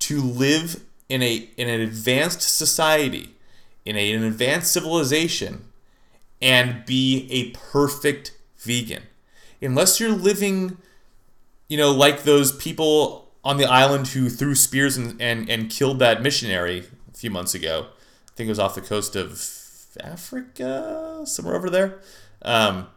to 0.00 0.20
live 0.20 0.84
in 1.08 1.22
a 1.22 1.48
in 1.56 1.68
an 1.68 1.80
advanced 1.80 2.42
society, 2.42 3.34
in 3.88 3.96
a, 3.96 4.12
an 4.12 4.22
advanced 4.22 4.70
civilization, 4.70 5.64
and 6.42 6.84
be 6.84 7.26
a 7.30 7.50
perfect 7.56 8.36
vegan. 8.58 9.04
Unless 9.62 9.98
you're 9.98 10.12
living, 10.12 10.76
you 11.68 11.78
know, 11.78 11.90
like 11.90 12.24
those 12.24 12.52
people 12.52 13.30
on 13.42 13.56
the 13.56 13.64
island 13.64 14.08
who 14.08 14.28
threw 14.28 14.54
spears 14.54 14.98
and, 14.98 15.18
and, 15.22 15.48
and 15.48 15.70
killed 15.70 16.00
that 16.00 16.22
missionary 16.22 16.84
a 17.10 17.16
few 17.16 17.30
months 17.30 17.54
ago. 17.54 17.86
I 18.28 18.32
think 18.36 18.48
it 18.48 18.50
was 18.50 18.58
off 18.58 18.74
the 18.74 18.82
coast 18.82 19.16
of 19.16 19.42
Africa, 20.00 21.22
somewhere 21.24 21.56
over 21.56 21.70
there. 21.70 21.98
Um, 22.42 22.88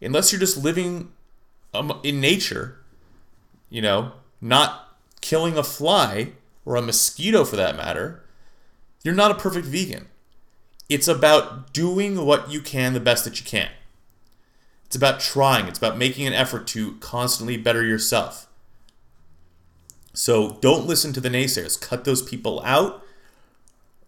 unless 0.00 0.30
you're 0.30 0.38
just 0.38 0.56
living 0.56 1.10
um, 1.74 1.98
in 2.04 2.20
nature, 2.20 2.78
you 3.70 3.82
know, 3.82 4.12
not 4.40 4.96
killing 5.20 5.58
a 5.58 5.64
fly 5.64 6.34
or 6.64 6.76
a 6.76 6.82
mosquito 6.82 7.44
for 7.44 7.56
that 7.56 7.76
matter, 7.76 8.22
you're 9.02 9.14
not 9.16 9.32
a 9.32 9.34
perfect 9.34 9.66
vegan. 9.66 10.06
It's 10.88 11.08
about 11.08 11.72
doing 11.72 12.24
what 12.24 12.50
you 12.50 12.60
can 12.60 12.94
the 12.94 13.00
best 13.00 13.24
that 13.24 13.38
you 13.38 13.46
can. 13.46 13.70
It's 14.86 14.96
about 14.96 15.20
trying, 15.20 15.68
it's 15.68 15.78
about 15.78 15.98
making 15.98 16.26
an 16.26 16.32
effort 16.32 16.66
to 16.68 16.94
constantly 16.94 17.58
better 17.58 17.84
yourself. 17.84 18.48
So 20.14 20.58
don't 20.60 20.86
listen 20.86 21.12
to 21.12 21.20
the 21.20 21.28
naysayers. 21.28 21.80
Cut 21.80 22.04
those 22.04 22.22
people 22.22 22.62
out. 22.64 23.04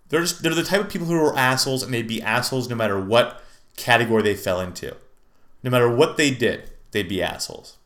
They're, 0.09 0.23
just, 0.23 0.43
they're 0.43 0.55
the 0.55 0.65
type 0.65 0.81
of 0.81 0.89
people 0.89 1.07
who 1.07 1.15
are 1.15 1.37
assholes, 1.37 1.83
and 1.83 1.95
they'd 1.95 2.09
be 2.09 2.23
assholes 2.23 2.69
no 2.69 2.75
matter 2.75 2.99
what 2.99 3.43
category 3.77 4.23
they 4.23 4.35
fell 4.35 4.61
into. 4.61 4.97
No 5.63 5.71
matter 5.71 5.95
what 5.95 6.17
they 6.17 6.31
did, 6.31 6.71
they'd 6.91 7.09
be 7.09 7.23
assholes. 7.23 7.77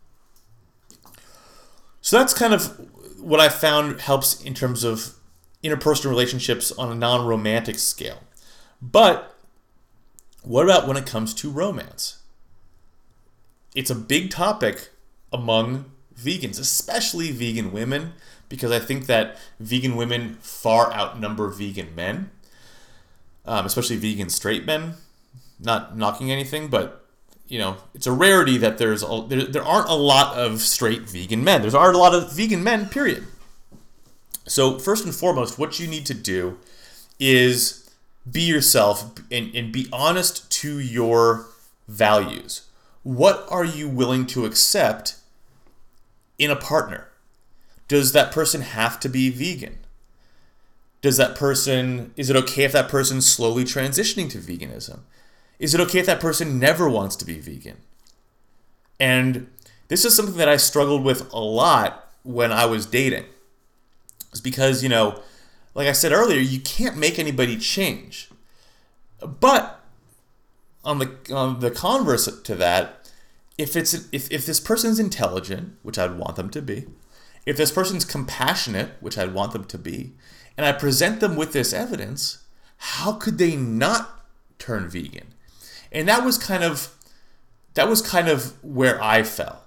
So 2.00 2.18
that's 2.18 2.33
kind 2.33 2.54
of 2.54 2.78
what 3.20 3.40
I 3.40 3.48
found 3.48 4.00
helps 4.00 4.42
in 4.42 4.54
terms 4.54 4.85
of 4.85 5.14
interpersonal 5.62 6.11
relationships 6.11 6.70
on 6.72 6.92
a 6.92 6.94
non 6.94 7.26
romantic 7.26 7.78
scale. 7.78 8.23
But 8.92 9.35
what 10.42 10.64
about 10.64 10.87
when 10.87 10.97
it 10.97 11.07
comes 11.07 11.33
to 11.35 11.51
romance? 11.51 12.18
It's 13.75 13.90
a 13.90 13.94
big 13.94 14.31
topic 14.31 14.90
among 15.33 15.87
vegans, 16.16 16.61
especially 16.61 17.31
vegan 17.31 17.73
women, 17.73 18.12
because 18.49 18.70
I 18.70 18.79
think 18.79 19.07
that 19.07 19.38
vegan 19.59 19.97
women 19.97 20.37
far 20.40 20.92
outnumber 20.92 21.49
vegan 21.49 21.94
men, 21.94 22.31
um, 23.47 23.64
especially 23.66 23.97
vegan 23.97 24.29
straight 24.29 24.64
men. 24.64 24.94
Not 25.59 25.97
knocking 25.97 26.31
anything, 26.31 26.68
but 26.68 27.07
you 27.49 27.59
know, 27.59 27.77
it's 27.94 28.07
a 28.07 28.12
rarity 28.12 28.59
that 28.59 28.77
there's 28.79 29.03
a, 29.03 29.25
there, 29.27 29.44
there 29.44 29.64
aren't 29.64 29.88
a 29.88 29.94
lot 29.94 30.37
of 30.37 30.61
straight 30.61 31.03
vegan 31.03 31.42
men. 31.42 31.62
There's 31.62 31.75
aren't 31.75 31.97
a 31.97 31.99
lot 31.99 32.14
of 32.14 32.33
vegan 32.33 32.62
men, 32.62 32.88
period. 32.88 33.25
So 34.47 34.79
first 34.79 35.05
and 35.05 35.14
foremost, 35.14 35.59
what 35.59 35.79
you 35.79 35.87
need 35.87 36.05
to 36.07 36.14
do 36.14 36.59
is 37.18 37.84
be 38.30 38.42
yourself 38.42 39.12
and, 39.30 39.54
and 39.54 39.72
be 39.72 39.87
honest 39.92 40.50
to 40.50 40.78
your 40.78 41.46
values. 41.88 42.62
What 43.02 43.46
are 43.50 43.64
you 43.64 43.88
willing 43.88 44.26
to 44.28 44.46
accept 44.46 45.16
in 46.38 46.50
a 46.50 46.56
partner? 46.56 47.08
Does 47.87 48.12
that 48.12 48.32
person 48.32 48.62
have 48.62 48.98
to 49.00 49.08
be 49.08 49.30
vegan? 49.30 49.78
Does 51.02 51.18
that 51.18 51.37
person, 51.37 52.14
is 52.16 52.30
it 52.30 52.37
okay 52.37 52.64
if 52.64 52.72
that 52.72 52.88
person's 52.88 53.30
slowly 53.30 53.64
transitioning 53.64 54.30
to 54.30 54.38
veganism? 54.38 55.00
Is 55.58 55.74
it 55.74 55.80
okay 55.82 55.98
if 55.98 56.06
that 56.06 56.20
person 56.20 56.58
never 56.58 56.88
wants 56.88 57.14
to 57.16 57.26
be 57.26 57.38
vegan? 57.38 57.76
And 58.98 59.48
this 59.88 60.04
is 60.06 60.16
something 60.16 60.37
that 60.37 60.48
I 60.48 60.56
struggled 60.56 61.04
with 61.04 61.30
a 61.32 61.38
lot 61.38 62.10
when 62.22 62.52
I 62.52 62.64
was 62.64 62.87
dating. 62.87 63.26
It's 64.30 64.40
because, 64.40 64.82
you 64.82 64.88
know, 64.88 65.20
like 65.74 65.88
I 65.88 65.92
said 65.92 66.12
earlier, 66.12 66.40
you 66.40 66.60
can't 66.60 66.96
make 66.96 67.18
anybody 67.18 67.56
change. 67.56 68.30
But 69.20 69.80
on 70.84 70.98
the 70.98 71.16
on 71.34 71.60
the 71.60 71.70
converse 71.70 72.26
to 72.42 72.54
that, 72.54 73.10
if 73.58 73.76
it's 73.76 73.94
if, 74.12 74.30
if 74.30 74.46
this 74.46 74.60
person's 74.60 74.98
intelligent, 74.98 75.76
which 75.82 75.98
I'd 75.98 76.16
want 76.16 76.37
them 76.37 76.50
to 76.50 76.62
be, 76.62 76.87
if 77.46 77.56
this 77.56 77.70
person's 77.70 78.04
compassionate, 78.04 78.92
which 79.00 79.18
I'd 79.18 79.34
want 79.34 79.52
them 79.52 79.64
to 79.64 79.78
be, 79.78 80.12
and 80.56 80.64
I 80.64 80.72
present 80.72 81.20
them 81.20 81.37
with 81.37 81.52
this 81.52 81.72
evidence, 81.72 82.44
how 82.76 83.12
could 83.12 83.38
they 83.38 83.56
not 83.56 84.26
turn 84.58 84.88
vegan? 84.88 85.34
And 85.90 86.08
that 86.08 86.24
was 86.24 86.38
kind 86.38 86.62
of 86.62 86.94
that 87.74 87.88
was 87.88 88.00
kind 88.02 88.28
of 88.28 88.62
where 88.62 89.02
I 89.02 89.22
fell. 89.22 89.64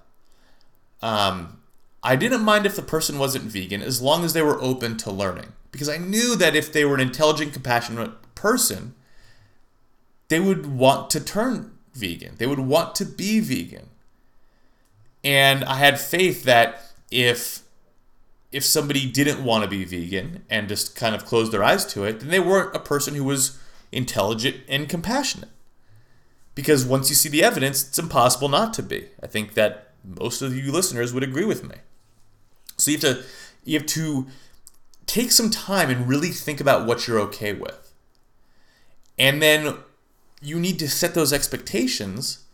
Um, 1.02 1.57
I 2.02 2.16
didn't 2.16 2.42
mind 2.42 2.64
if 2.64 2.76
the 2.76 2.82
person 2.82 3.18
wasn't 3.18 3.44
vegan 3.44 3.82
as 3.82 4.00
long 4.00 4.24
as 4.24 4.32
they 4.32 4.42
were 4.42 4.62
open 4.62 4.96
to 4.98 5.10
learning, 5.10 5.52
because 5.72 5.88
I 5.88 5.98
knew 5.98 6.36
that 6.36 6.54
if 6.54 6.72
they 6.72 6.84
were 6.84 6.94
an 6.94 7.00
intelligent, 7.00 7.52
compassionate 7.52 8.34
person, 8.34 8.94
they 10.28 10.40
would 10.40 10.66
want 10.66 11.10
to 11.10 11.20
turn 11.20 11.72
vegan. 11.94 12.36
They 12.38 12.46
would 12.46 12.60
want 12.60 12.94
to 12.96 13.04
be 13.04 13.40
vegan. 13.40 13.88
And 15.24 15.64
I 15.64 15.74
had 15.76 16.00
faith 16.00 16.44
that 16.44 16.82
if 17.10 17.62
if 18.50 18.64
somebody 18.64 19.10
didn't 19.10 19.44
want 19.44 19.62
to 19.62 19.68
be 19.68 19.84
vegan 19.84 20.42
and 20.48 20.68
just 20.68 20.96
kind 20.96 21.14
of 21.14 21.26
closed 21.26 21.52
their 21.52 21.64
eyes 21.64 21.84
to 21.84 22.04
it, 22.04 22.20
then 22.20 22.30
they 22.30 22.40
weren't 22.40 22.74
a 22.74 22.80
person 22.80 23.14
who 23.14 23.24
was 23.24 23.58
intelligent 23.92 24.56
and 24.68 24.88
compassionate. 24.88 25.50
Because 26.54 26.84
once 26.84 27.10
you 27.10 27.14
see 27.14 27.28
the 27.28 27.44
evidence, 27.44 27.86
it's 27.86 27.98
impossible 27.98 28.48
not 28.48 28.72
to 28.74 28.82
be. 28.82 29.08
I 29.22 29.26
think 29.26 29.52
that 29.54 29.92
most 30.02 30.40
of 30.40 30.56
you 30.56 30.72
listeners 30.72 31.12
would 31.12 31.22
agree 31.22 31.44
with 31.44 31.62
me. 31.62 31.76
So 32.78 32.90
you 32.90 32.98
have 32.98 33.02
to 33.02 33.24
you 33.64 33.78
have 33.78 33.86
to 33.88 34.26
take 35.06 35.32
some 35.32 35.50
time 35.50 35.90
and 35.90 36.08
really 36.08 36.30
think 36.30 36.60
about 36.60 36.86
what 36.86 37.06
you're 37.06 37.20
okay 37.20 37.52
with. 37.52 37.92
And 39.18 39.42
then 39.42 39.74
you 40.40 40.60
need 40.60 40.78
to 40.78 40.88
set 40.88 41.14
those 41.14 41.32
expectations 41.32 42.44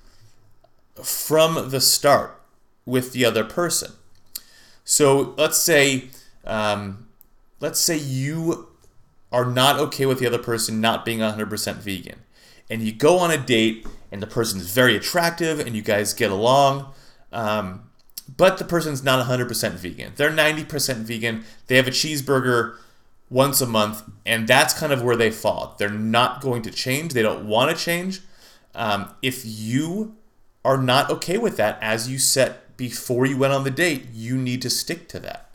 from 1.02 1.70
the 1.70 1.80
start 1.80 2.40
with 2.86 3.12
the 3.12 3.24
other 3.24 3.44
person. 3.44 3.92
So 4.84 5.34
let's 5.36 5.58
say, 5.58 6.10
um, 6.44 7.08
let's 7.60 7.80
say 7.80 7.96
you 7.96 8.68
are 9.32 9.44
not 9.44 9.78
okay 9.80 10.06
with 10.06 10.20
the 10.20 10.26
other 10.26 10.38
person 10.38 10.80
not 10.80 11.04
being 11.04 11.18
100% 11.18 11.76
vegan, 11.76 12.20
and 12.70 12.82
you 12.82 12.92
go 12.92 13.18
on 13.18 13.30
a 13.30 13.38
date, 13.38 13.86
and 14.12 14.22
the 14.22 14.26
person 14.26 14.60
is 14.60 14.72
very 14.72 14.96
attractive, 14.96 15.58
and 15.58 15.74
you 15.74 15.82
guys 15.82 16.12
get 16.12 16.30
along, 16.30 16.92
um, 17.32 17.90
but 18.28 18.58
the 18.58 18.64
person's 18.64 19.02
not 19.02 19.26
100% 19.26 19.72
vegan. 19.72 20.12
They're 20.16 20.30
90% 20.30 20.96
vegan. 20.98 21.44
They 21.66 21.76
have 21.76 21.86
a 21.86 21.92
cheeseburger 21.92 22.76
once 23.30 23.60
a 23.60 23.66
month, 23.66 24.02
and 24.24 24.46
that's 24.46 24.74
kind 24.74 24.92
of 24.92 25.02
where 25.02 25.16
they 25.16 25.30
fall. 25.30 25.74
They're 25.78 25.90
not 25.90 26.40
going 26.40 26.62
to 26.62 26.70
change. 26.70 27.12
They 27.12 27.22
don't 27.22 27.46
want 27.46 27.76
to 27.76 27.82
change. 27.82 28.20
Um, 28.74 29.10
if 29.22 29.42
you 29.44 30.16
are 30.64 30.78
not 30.78 31.10
okay 31.10 31.38
with 31.38 31.56
that 31.56 31.78
as 31.80 32.10
you 32.10 32.18
set 32.18 32.76
before 32.76 33.26
you 33.26 33.36
went 33.36 33.52
on 33.52 33.64
the 33.64 33.70
date, 33.70 34.06
you 34.12 34.36
need 34.36 34.62
to 34.62 34.70
stick 34.70 35.08
to 35.08 35.20
that. 35.20 35.50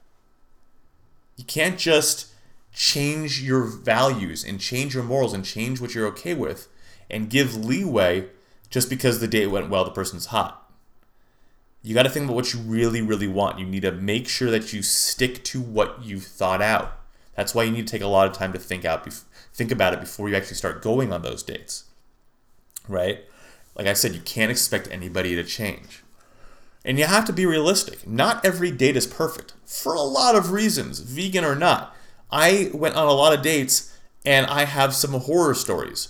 You 1.35 1.43
can't 1.45 1.77
just 1.77 2.27
change 2.73 3.41
your 3.41 3.63
values 3.63 4.43
and 4.43 4.59
change 4.59 4.93
your 4.93 5.03
morals 5.03 5.33
and 5.33 5.43
change 5.43 5.81
what 5.81 5.95
you're 5.95 6.07
okay 6.07 6.33
with 6.33 6.67
and 7.09 7.29
give 7.29 7.55
leeway 7.55 8.27
just 8.69 8.89
because 8.89 9.19
the 9.19 9.27
date 9.27 9.47
went 9.47 9.69
well, 9.69 9.83
the 9.83 9.91
person's 9.91 10.27
hot. 10.27 10.68
You 11.81 11.93
got 11.93 12.03
to 12.03 12.09
think 12.09 12.25
about 12.25 12.35
what 12.35 12.53
you 12.53 12.59
really, 12.59 13.01
really 13.01 13.27
want. 13.27 13.59
You 13.59 13.65
need 13.65 13.83
to 13.83 13.91
make 13.91 14.27
sure 14.27 14.51
that 14.51 14.73
you 14.73 14.81
stick 14.81 15.43
to 15.45 15.61
what 15.61 16.03
you've 16.03 16.25
thought 16.25 16.61
out. 16.61 16.97
That's 17.35 17.55
why 17.55 17.63
you 17.63 17.71
need 17.71 17.87
to 17.87 17.91
take 17.91 18.01
a 18.01 18.07
lot 18.07 18.27
of 18.27 18.33
time 18.33 18.51
to 18.53 18.59
think 18.59 18.83
out, 18.83 19.07
think 19.53 19.71
about 19.71 19.93
it 19.93 20.01
before 20.01 20.27
you 20.27 20.35
actually 20.35 20.57
start 20.57 20.81
going 20.81 21.13
on 21.13 21.21
those 21.21 21.41
dates. 21.41 21.85
Right? 22.87 23.23
Like 23.75 23.87
I 23.87 23.93
said, 23.93 24.13
you 24.13 24.21
can't 24.21 24.51
expect 24.51 24.89
anybody 24.91 25.35
to 25.35 25.43
change. 25.43 26.03
And 26.83 26.97
you 26.97 27.05
have 27.05 27.25
to 27.25 27.33
be 27.33 27.45
realistic. 27.45 28.07
Not 28.07 28.43
every 28.45 28.71
date 28.71 28.97
is 28.97 29.07
perfect 29.07 29.53
for 29.65 29.93
a 29.93 30.01
lot 30.01 30.35
of 30.35 30.51
reasons, 30.51 30.99
vegan 30.99 31.45
or 31.45 31.55
not. 31.55 31.95
I 32.31 32.71
went 32.73 32.95
on 32.95 33.07
a 33.07 33.13
lot 33.13 33.33
of 33.33 33.41
dates 33.41 33.95
and 34.25 34.45
I 34.47 34.65
have 34.65 34.93
some 34.93 35.13
horror 35.13 35.53
stories. 35.53 36.09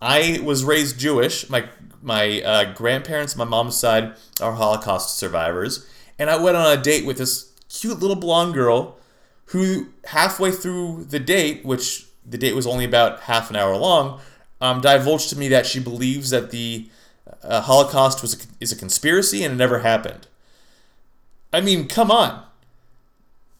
I 0.00 0.40
was 0.42 0.64
raised 0.64 0.98
Jewish. 0.98 1.48
My 1.48 1.68
my 2.06 2.40
uh, 2.40 2.72
grandparents, 2.72 3.36
my 3.36 3.44
mom's 3.44 3.76
side, 3.76 4.14
are 4.40 4.52
Holocaust 4.52 5.18
survivors, 5.18 5.86
and 6.18 6.30
I 6.30 6.36
went 6.36 6.56
on 6.56 6.78
a 6.78 6.80
date 6.80 7.04
with 7.04 7.18
this 7.18 7.52
cute 7.68 7.98
little 7.98 8.16
blonde 8.16 8.54
girl 8.54 8.96
who 9.46 9.88
halfway 10.06 10.50
through 10.50 11.04
the 11.04 11.18
date, 11.18 11.64
which 11.64 12.06
the 12.24 12.38
date 12.38 12.54
was 12.54 12.66
only 12.66 12.84
about 12.84 13.20
half 13.20 13.50
an 13.50 13.56
hour 13.56 13.76
long, 13.76 14.20
um, 14.60 14.80
divulged 14.80 15.28
to 15.30 15.38
me 15.38 15.48
that 15.48 15.66
she 15.66 15.78
believes 15.80 16.30
that 16.30 16.50
the 16.50 16.88
uh, 17.42 17.60
Holocaust 17.60 18.22
was 18.22 18.34
a, 18.34 18.46
is 18.60 18.72
a 18.72 18.76
conspiracy 18.76 19.44
and 19.44 19.54
it 19.54 19.56
never 19.56 19.80
happened. 19.80 20.26
I 21.52 21.60
mean, 21.60 21.88
come 21.88 22.10
on. 22.10 22.44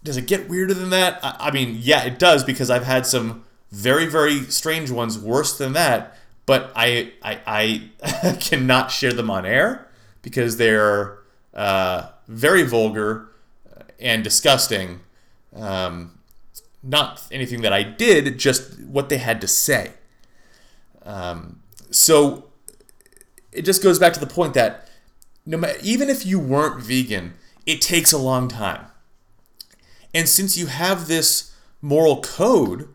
Does 0.03 0.17
it 0.17 0.27
get 0.27 0.49
weirder 0.49 0.75
than 0.75 0.91
that? 0.91 1.21
I, 1.23 1.37
I 1.49 1.51
mean, 1.51 1.79
yeah, 1.81 2.05
it 2.05 2.19
does 2.19 2.43
because 2.45 2.71
I've 2.71 2.85
had 2.85 3.07
some 3.07 3.45
very, 3.71 4.07
very 4.07 4.43
strange 4.45 4.91
ones 4.91 5.19
worse 5.19 5.57
than 5.57 5.73
that, 5.75 6.17
but 6.47 6.73
I, 6.75 7.13
I, 7.23 7.91
I 8.03 8.37
cannot 8.41 8.91
share 8.91 9.13
them 9.13 9.31
on 9.31 9.45
air 9.45 9.89
because 10.23 10.57
they're 10.57 11.19
uh, 11.55 12.09
very 12.29 12.63
vulgar 12.63 13.29
and 14.01 14.23
disgusting. 14.25 15.01
Um, 15.55 16.19
not 16.83 17.27
anything 17.33 17.63
that 17.63 17.73
I 17.73 17.83
did, 17.83 18.39
just 18.39 18.81
what 18.81 19.09
they 19.09 19.19
had 19.19 19.41
to 19.41 19.49
say. 19.49 19.93
Um, 21.03 21.61
so 21.91 22.45
it 23.53 23.63
just 23.63 23.83
goes 23.83 23.99
back 23.99 24.13
to 24.13 24.21
the 24.21 24.27
point 24.27 24.55
that 24.55 24.89
no 25.45 25.57
matter, 25.57 25.79
even 25.83 26.09
if 26.09 26.27
you 26.27 26.39
weren't 26.39 26.83
vegan, 26.83 27.35
it 27.65 27.81
takes 27.81 28.13
a 28.13 28.19
long 28.19 28.49
time. 28.49 28.87
And 30.15 30.29
since 30.29 30.57
you 30.57 30.67
have 30.67 31.09
this 31.09 31.55
moral 31.81 32.21
code, 32.21 32.89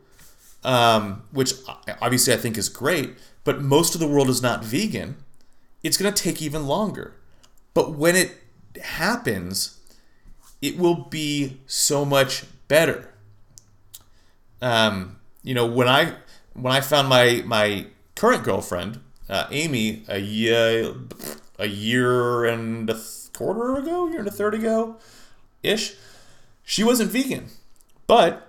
um, 0.63 1.23
which 1.31 1.53
obviously 2.01 2.33
I 2.33 2.37
think 2.37 2.57
is 2.57 2.69
great, 2.69 3.15
but 3.43 3.61
most 3.61 3.93
of 3.95 4.01
the 4.01 4.07
world 4.07 4.29
is 4.29 4.41
not 4.41 4.63
vegan, 4.63 5.17
it's 5.83 5.97
going 5.97 6.13
to 6.13 6.23
take 6.23 6.41
even 6.41 6.67
longer. 6.67 7.13
But 7.73 7.93
when 7.93 8.15
it 8.15 8.37
happens, 8.81 9.79
it 10.61 10.77
will 10.77 10.95
be 10.95 11.59
so 11.65 12.05
much 12.05 12.43
better. 12.67 13.13
Um, 14.61 15.19
you 15.43 15.53
know, 15.55 15.65
when 15.65 15.87
I 15.87 16.13
when 16.53 16.71
I 16.73 16.81
found 16.81 17.07
my 17.07 17.41
my 17.45 17.87
current 18.15 18.43
girlfriend, 18.43 18.99
uh, 19.29 19.47
Amy 19.49 20.03
a 20.07 20.19
year 20.19 20.93
a 21.57 21.67
year 21.67 22.45
and 22.45 22.89
a 22.89 22.99
quarter 23.33 23.75
ago, 23.75 24.07
year 24.07 24.19
and 24.19 24.27
a 24.27 24.31
third 24.31 24.53
ago, 24.53 24.97
ish. 25.63 25.95
She 26.63 26.83
wasn't 26.83 27.11
vegan, 27.11 27.47
but 28.07 28.47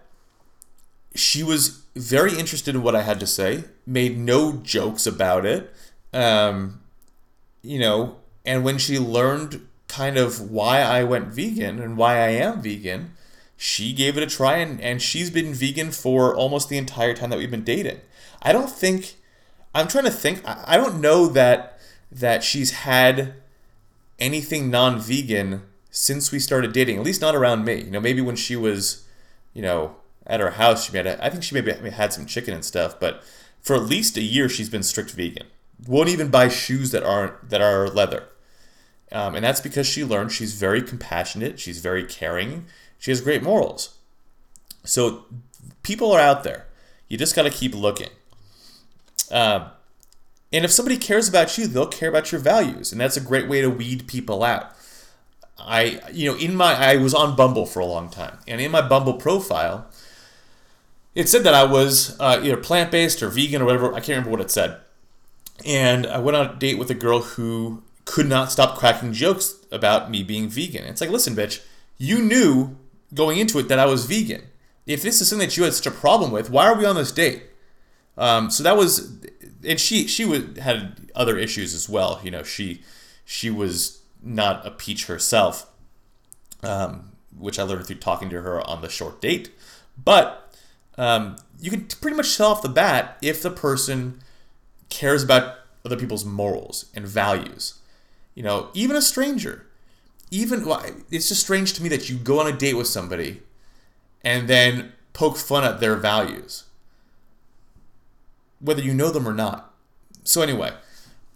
she 1.14 1.42
was 1.42 1.81
very 1.94 2.38
interested 2.38 2.74
in 2.74 2.82
what 2.82 2.96
I 2.96 3.02
had 3.02 3.20
to 3.20 3.26
say. 3.26 3.64
Made 3.86 4.18
no 4.18 4.52
jokes 4.52 5.06
about 5.06 5.44
it, 5.44 5.72
um, 6.12 6.80
you 7.62 7.78
know. 7.78 8.16
And 8.44 8.64
when 8.64 8.78
she 8.78 8.98
learned 8.98 9.66
kind 9.88 10.16
of 10.16 10.50
why 10.50 10.80
I 10.80 11.04
went 11.04 11.28
vegan 11.28 11.80
and 11.80 11.96
why 11.96 12.16
I 12.16 12.28
am 12.28 12.62
vegan, 12.62 13.12
she 13.56 13.92
gave 13.92 14.16
it 14.16 14.22
a 14.22 14.26
try 14.26 14.56
and, 14.56 14.80
and 14.80 15.00
she's 15.00 15.30
been 15.30 15.54
vegan 15.54 15.92
for 15.92 16.34
almost 16.34 16.68
the 16.68 16.78
entire 16.78 17.14
time 17.14 17.30
that 17.30 17.38
we've 17.38 17.50
been 17.50 17.62
dating. 17.62 18.00
I 18.42 18.52
don't 18.52 18.70
think 18.70 19.14
I'm 19.74 19.88
trying 19.88 20.04
to 20.04 20.10
think. 20.10 20.42
I 20.44 20.76
don't 20.76 21.00
know 21.00 21.26
that 21.28 21.78
that 22.10 22.42
she's 22.44 22.72
had 22.72 23.34
anything 24.18 24.70
non-vegan 24.70 25.62
since 25.90 26.30
we 26.30 26.38
started 26.38 26.72
dating. 26.72 26.98
At 26.98 27.04
least 27.04 27.20
not 27.20 27.34
around 27.34 27.64
me. 27.64 27.82
You 27.82 27.90
know, 27.90 28.00
maybe 28.00 28.20
when 28.20 28.36
she 28.36 28.56
was, 28.56 29.06
you 29.54 29.62
know, 29.62 29.96
at 30.26 30.40
her 30.40 30.52
house, 30.52 30.86
she 30.86 30.92
made. 30.92 31.06
A, 31.06 31.24
I 31.24 31.30
think 31.30 31.42
she 31.42 31.54
maybe 31.54 31.72
had 31.90 32.12
some 32.12 32.26
chicken 32.26 32.54
and 32.54 32.64
stuff. 32.64 32.98
But 32.98 33.22
for 33.60 33.76
at 33.76 33.82
least 33.82 34.16
a 34.16 34.22
year, 34.22 34.48
she's 34.48 34.68
been 34.68 34.82
strict 34.82 35.10
vegan. 35.12 35.46
Won't 35.86 36.08
even 36.08 36.28
buy 36.28 36.48
shoes 36.48 36.90
that 36.92 37.02
aren't 37.02 37.50
that 37.50 37.60
are 37.60 37.88
leather. 37.88 38.28
Um, 39.10 39.34
and 39.34 39.44
that's 39.44 39.60
because 39.60 39.86
she 39.86 40.04
learned 40.04 40.32
she's 40.32 40.54
very 40.54 40.82
compassionate. 40.82 41.60
She's 41.60 41.80
very 41.80 42.04
caring. 42.04 42.66
She 42.98 43.10
has 43.10 43.20
great 43.20 43.42
morals. 43.42 43.98
So 44.84 45.26
people 45.82 46.12
are 46.12 46.20
out 46.20 46.44
there. 46.44 46.66
You 47.08 47.18
just 47.18 47.36
got 47.36 47.42
to 47.42 47.50
keep 47.50 47.74
looking. 47.74 48.08
Uh, 49.30 49.68
and 50.52 50.64
if 50.64 50.70
somebody 50.70 50.96
cares 50.96 51.28
about 51.28 51.56
you, 51.56 51.66
they'll 51.66 51.86
care 51.86 52.08
about 52.08 52.30
your 52.30 52.40
values, 52.40 52.92
and 52.92 53.00
that's 53.00 53.16
a 53.16 53.20
great 53.20 53.48
way 53.48 53.60
to 53.60 53.70
weed 53.70 54.06
people 54.06 54.42
out. 54.42 54.72
I, 55.58 56.00
you 56.12 56.30
know, 56.30 56.36
in 56.36 56.54
my, 56.54 56.74
I 56.74 56.96
was 56.96 57.14
on 57.14 57.36
Bumble 57.36 57.66
for 57.66 57.80
a 57.80 57.86
long 57.86 58.10
time, 58.10 58.38
and 58.46 58.60
in 58.60 58.70
my 58.70 58.86
Bumble 58.86 59.14
profile, 59.14 59.86
it 61.14 61.28
said 61.28 61.44
that 61.44 61.54
I 61.54 61.64
was 61.64 62.18
uh, 62.20 62.40
either 62.42 62.56
plant 62.56 62.90
based 62.90 63.22
or 63.22 63.28
vegan 63.28 63.62
or 63.62 63.66
whatever. 63.66 63.92
I 63.92 64.00
can't 64.00 64.08
remember 64.08 64.30
what 64.30 64.40
it 64.40 64.50
said. 64.50 64.80
And 65.64 66.06
I 66.06 66.18
went 66.18 66.36
on 66.36 66.46
a 66.46 66.54
date 66.54 66.78
with 66.78 66.90
a 66.90 66.94
girl 66.94 67.20
who 67.20 67.82
could 68.04 68.28
not 68.28 68.50
stop 68.50 68.78
cracking 68.78 69.12
jokes 69.12 69.54
about 69.70 70.10
me 70.10 70.22
being 70.22 70.48
vegan. 70.48 70.84
It's 70.84 71.00
like, 71.00 71.10
listen, 71.10 71.36
bitch, 71.36 71.62
you 71.98 72.20
knew 72.20 72.76
going 73.14 73.38
into 73.38 73.58
it 73.58 73.68
that 73.68 73.78
I 73.78 73.86
was 73.86 74.06
vegan. 74.06 74.42
If 74.86 75.02
this 75.02 75.20
is 75.20 75.28
something 75.28 75.46
that 75.46 75.56
you 75.56 75.64
had 75.64 75.74
such 75.74 75.86
a 75.86 75.90
problem 75.90 76.32
with, 76.32 76.50
why 76.50 76.66
are 76.66 76.76
we 76.76 76.84
on 76.84 76.96
this 76.96 77.12
date? 77.12 77.44
Um, 78.16 78.50
so 78.50 78.62
that 78.64 78.76
was, 78.76 79.16
and 79.66 79.78
she 79.78 80.06
she 80.08 80.24
would, 80.24 80.58
had 80.58 81.10
other 81.14 81.38
issues 81.38 81.74
as 81.74 81.88
well. 81.88 82.20
You 82.24 82.30
know, 82.30 82.42
she 82.42 82.82
she 83.24 83.48
was 83.48 84.02
not 84.22 84.66
a 84.66 84.70
peach 84.70 85.06
herself, 85.06 85.70
um, 86.62 87.12
which 87.36 87.58
I 87.58 87.62
learned 87.62 87.86
through 87.86 87.96
talking 87.96 88.28
to 88.30 88.42
her 88.42 88.60
on 88.68 88.82
the 88.82 88.88
short 88.88 89.20
date. 89.20 89.50
But 90.02 90.51
um, 90.98 91.36
you 91.60 91.70
can 91.70 91.86
pretty 91.86 92.16
much 92.16 92.36
tell 92.36 92.48
off 92.48 92.62
the 92.62 92.68
bat 92.68 93.16
if 93.22 93.42
the 93.42 93.50
person 93.50 94.20
cares 94.88 95.22
about 95.22 95.56
other 95.84 95.96
people's 95.96 96.24
morals 96.24 96.86
and 96.94 97.06
values. 97.06 97.78
You 98.34 98.42
know, 98.42 98.68
even 98.74 98.96
a 98.96 99.02
stranger. 99.02 99.66
Even 100.30 100.64
well, 100.64 100.84
it's 101.10 101.28
just 101.28 101.42
strange 101.42 101.74
to 101.74 101.82
me 101.82 101.88
that 101.90 102.08
you 102.08 102.16
go 102.16 102.40
on 102.40 102.46
a 102.46 102.56
date 102.56 102.74
with 102.74 102.86
somebody 102.86 103.42
and 104.24 104.48
then 104.48 104.92
poke 105.12 105.36
fun 105.36 105.64
at 105.64 105.80
their 105.80 105.96
values, 105.96 106.64
whether 108.60 108.80
you 108.80 108.94
know 108.94 109.10
them 109.10 109.28
or 109.28 109.34
not. 109.34 109.74
So 110.24 110.40
anyway, 110.40 110.72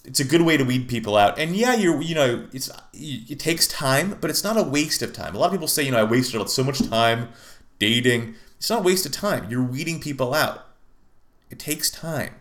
it's 0.05 0.21
a 0.21 0.25
good 0.25 0.43
way 0.43 0.57
to 0.57 0.65
weed 0.65 0.89
people 0.89 1.17
out. 1.17 1.39
And 1.39 1.55
yeah, 1.55 1.75
you're 1.75 2.01
you 2.01 2.15
know 2.15 2.49
it's 2.53 2.71
it 2.95 3.39
takes 3.39 3.67
time, 3.67 4.17
but 4.21 4.31
it's 4.31 4.45
not 4.45 4.57
a 4.57 4.63
waste 4.63 5.03
of 5.03 5.13
time. 5.13 5.35
A 5.35 5.39
lot 5.39 5.47
of 5.47 5.53
people 5.53 5.69
say 5.69 5.83
you 5.83 5.91
know 5.91 5.99
I 5.99 6.05
wasted 6.05 6.49
so 6.49 6.65
much 6.65 6.89
time 6.89 7.29
dating. 7.79 8.37
It's 8.59 8.71
not 8.71 8.81
a 8.81 8.83
waste 8.83 9.07
of 9.07 9.13
time. 9.13 9.51
You're 9.51 9.63
weeding 9.63 10.01
people 10.01 10.35
out. 10.35 10.67
It 11.51 11.59
takes 11.59 11.91
time. 11.91 12.35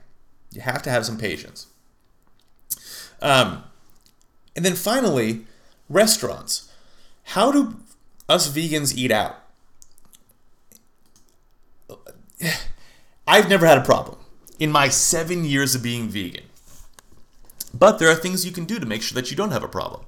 You 0.52 0.62
have 0.62 0.82
to 0.84 0.90
have 0.90 1.06
some 1.06 1.18
patience. 1.18 1.68
Um, 3.22 3.64
and 4.56 4.64
then 4.64 4.76
finally, 4.76 5.46
restaurants. 5.90 6.72
How 7.24 7.52
do 7.52 7.78
us 8.30 8.50
vegans 8.50 8.96
eat 8.96 9.12
out? 9.12 9.36
I've 13.28 13.50
never 13.50 13.66
had 13.66 13.78
a 13.78 13.84
problem 13.84 14.18
in 14.60 14.72
my 14.72 14.90
seven 14.90 15.44
years 15.46 15.76
of 15.76 15.84
being 15.84 16.08
vegan. 16.08 16.46
But 17.74 18.00
there 18.00 18.10
are 18.10 18.16
things 18.16 18.46
you 18.46 18.52
can 18.52 18.66
do 18.66 18.80
to 18.80 18.86
make 18.86 19.02
sure 19.02 19.16
that 19.16 19.30
you 19.30 19.36
don't 19.38 19.52
have 19.52 19.64
a 19.64 19.68
problem. 19.68 20.06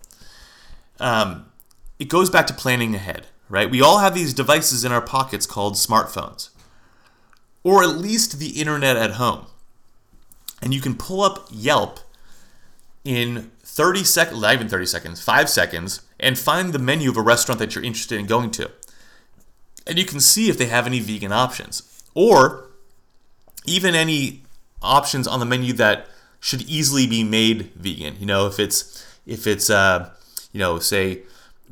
Um, 1.00 1.52
it 2.00 2.08
goes 2.08 2.30
back 2.30 2.48
to 2.48 2.54
planning 2.54 2.96
ahead, 2.96 3.28
right? 3.50 3.70
We 3.70 3.82
all 3.82 4.00
have 4.00 4.14
these 4.14 4.34
devices 4.34 4.84
in 4.84 4.92
our 4.92 5.02
pockets 5.02 5.46
called 5.46 5.76
smartphones, 5.76 6.50
or 7.64 7.84
at 7.84 7.98
least 7.98 8.40
the 8.40 8.60
internet 8.60 8.98
at 8.98 9.12
home. 9.12 9.48
And 10.62 10.74
you 10.74 10.82
can 10.82 10.96
pull 10.96 11.22
up 11.22 11.48
Yelp 11.52 12.00
in 13.04 13.52
30 13.64 14.04
seconds, 14.04 14.42
not 14.42 14.54
even 14.54 14.68
30 14.68 14.86
seconds, 14.86 15.24
five 15.24 15.50
seconds, 15.50 16.02
and 16.20 16.38
find 16.38 16.74
the 16.74 16.80
menu 16.80 17.10
of 17.10 17.18
a 17.18 17.22
restaurant 17.22 17.60
that 17.60 17.76
you're 17.76 17.84
interested 17.84 18.20
in 18.20 18.26
going 18.26 18.52
to. 18.52 18.72
And 19.86 19.98
you 19.98 20.06
can 20.06 20.20
see 20.20 20.50
if 20.50 20.58
they 20.58 20.66
have 20.66 20.88
any 20.88 21.00
vegan 21.00 21.32
options, 21.32 22.04
or 22.14 22.70
even 23.66 23.96
any 23.96 24.44
options 24.82 25.28
on 25.28 25.40
the 25.40 25.46
menu 25.46 25.74
that 25.74 26.08
should 26.40 26.64
easily 26.64 27.08
be 27.08 27.24
made 27.24 27.72
vegan. 27.76 28.16
You 28.20 28.26
know, 28.26 28.48
if 28.48 28.60
it's 28.60 29.06
if 29.26 29.48
it's 29.48 29.70
uh, 29.70 30.10
you 30.52 30.60
know, 30.60 30.80
say 30.80 31.22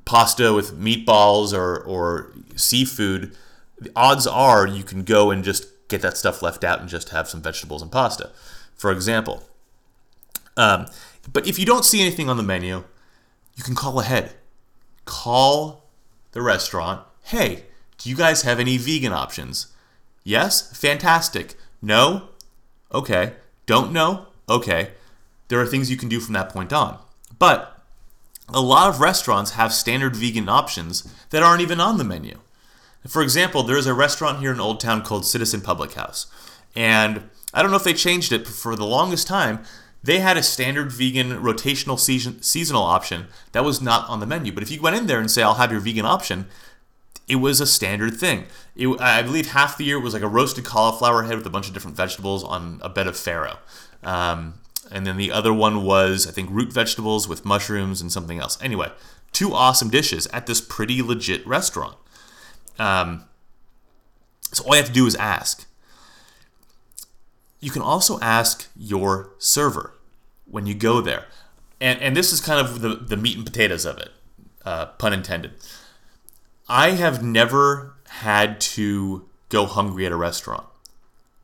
pasta 0.06 0.54
with 0.54 0.80
meatballs 0.80 1.54
or 1.54 1.80
or 1.84 2.32
seafood, 2.56 3.36
the 3.80 3.92
odds 3.96 4.26
are 4.26 4.66
you 4.68 4.84
can 4.84 5.04
go 5.04 5.32
and 5.32 5.44
just 5.44 5.68
get 5.88 6.02
that 6.02 6.18
stuff 6.18 6.42
left 6.42 6.64
out 6.64 6.80
and 6.80 6.90
just 6.90 7.10
have 7.10 7.28
some 7.28 7.42
vegetables 7.42 7.82
and 7.82 7.92
pasta, 7.92 8.32
for 8.76 8.92
example. 8.92 9.44
Um, 10.58 10.88
but 11.32 11.48
if 11.48 11.60
you 11.60 11.66
don't 11.66 11.86
see 11.86 12.02
anything 12.02 12.30
on 12.30 12.38
the 12.38 12.44
menu, 12.44 12.84
you 13.56 13.64
can 13.64 13.76
call 13.76 14.00
ahead. 14.00 14.34
Call 15.06 15.84
the 16.32 16.42
restaurant. 16.42 17.06
Hey, 17.24 17.66
do 17.98 18.10
you 18.10 18.16
guys 18.16 18.44
have 18.44 18.60
any 18.60 18.78
vegan 18.78 19.14
options? 19.14 19.68
Yes? 20.24 20.76
Fantastic. 20.78 21.56
No? 21.82 22.30
Okay. 22.94 23.34
Don't 23.66 23.92
know? 23.92 24.28
Okay. 24.50 24.92
There 25.48 25.60
are 25.60 25.66
things 25.66 25.92
you 25.92 25.98
can 25.98 26.10
do 26.10 26.20
from 26.20 26.34
that 26.34 26.50
point 26.50 26.74
on. 26.74 27.00
But 27.38 27.75
a 28.50 28.62
lot 28.62 28.90
of 28.90 29.02
restaurants 29.02 29.52
have 29.52 29.74
standard 29.74 30.16
vegan 30.16 30.50
options 30.50 31.12
that 31.30 31.44
aren't 31.44 31.62
even 31.62 31.80
on 31.80 31.98
the 31.98 32.04
menu. 32.04 32.40
For 33.08 33.22
example, 33.22 33.64
there's 33.64 33.88
a 33.88 33.94
restaurant 33.94 34.40
here 34.40 34.52
in 34.52 34.60
Old 34.60 34.80
Town 34.80 35.04
called 35.04 35.26
Citizen 35.26 35.62
Public 35.62 35.94
House. 35.94 36.28
And 36.76 37.30
I 37.54 37.62
don't 37.62 37.72
know 37.72 37.78
if 37.78 37.84
they 37.84 37.94
changed 37.94 38.32
it, 38.32 38.44
but 38.44 38.54
for 38.54 38.76
the 38.76 38.86
longest 38.86 39.28
time, 39.28 39.64
they 40.04 40.20
had 40.20 40.38
a 40.38 40.44
standard 40.44 40.92
vegan 40.92 41.32
rotational 41.42 42.00
season, 42.00 42.42
seasonal 42.42 42.84
option 42.84 43.28
that 43.54 43.64
was 43.64 43.82
not 43.82 44.08
on 44.10 44.20
the 44.20 44.26
menu. 44.26 44.52
But 44.52 44.64
if 44.64 44.70
you 44.70 44.82
went 44.82 44.96
in 44.96 45.08
there 45.08 45.20
and 45.20 45.30
say, 45.30 45.42
I'll 45.42 45.56
have 45.56 45.72
your 45.72 45.82
vegan 45.82 46.06
option, 46.06 46.46
it 47.28 47.38
was 47.38 47.60
a 47.60 47.66
standard 47.66 48.16
thing. 48.16 48.46
It, 48.76 48.88
I 49.00 49.24
believe 49.24 49.48
half 49.48 49.78
the 49.78 49.86
year 49.86 49.98
it 49.98 50.04
was 50.04 50.14
like 50.14 50.22
a 50.22 50.28
roasted 50.28 50.66
cauliflower 50.66 51.24
head 51.24 51.38
with 51.38 51.48
a 51.48 51.50
bunch 51.50 51.68
of 51.68 51.74
different 51.74 51.98
vegetables 51.98 52.44
on 52.44 52.80
a 52.84 52.90
bed 52.90 53.08
of 53.08 53.16
farro. 53.16 53.58
Um, 54.04 54.56
and 54.92 55.06
then 55.06 55.18
the 55.18 55.32
other 55.32 55.54
one 55.54 55.84
was, 55.84 56.28
I 56.28 56.32
think, 56.32 56.50
root 56.52 56.72
vegetables 56.72 57.28
with 57.28 57.46
mushrooms 57.46 58.02
and 58.02 58.12
something 58.12 58.40
else. 58.40 58.58
Anyway, 58.62 58.92
two 59.32 59.54
awesome 59.54 59.90
dishes 59.90 60.28
at 60.28 60.46
this 60.46 60.62
pretty 60.62 61.02
legit 61.02 61.46
restaurant. 61.46 61.98
Um, 62.78 63.26
so 64.52 64.64
all 64.66 64.76
you 64.76 64.78
have 64.78 64.88
to 64.88 64.94
do 64.94 65.06
is 65.06 65.16
ask. 65.16 65.68
You 67.60 67.72
can 67.72 67.82
also 67.82 68.20
ask 68.20 68.70
your 68.78 69.32
server 69.40 69.94
when 70.46 70.66
you 70.66 70.76
go 70.76 71.02
there. 71.02 71.26
And, 71.82 72.00
and 72.02 72.16
this 72.16 72.32
is 72.32 72.40
kind 72.40 72.66
of 72.66 72.82
the, 72.82 72.96
the 72.96 73.18
meat 73.18 73.38
and 73.38 73.46
potatoes 73.46 73.86
of 73.86 73.98
it, 73.98 74.10
uh, 74.64 74.86
pun 74.86 75.14
intended. 75.14 75.54
I 76.70 76.92
have 76.92 77.24
never 77.24 77.96
had 78.08 78.62
to 78.62 79.28
go 79.50 79.66
hungry 79.66 80.06
at 80.06 80.12
a 80.12 80.16
restaurant. 80.16 80.66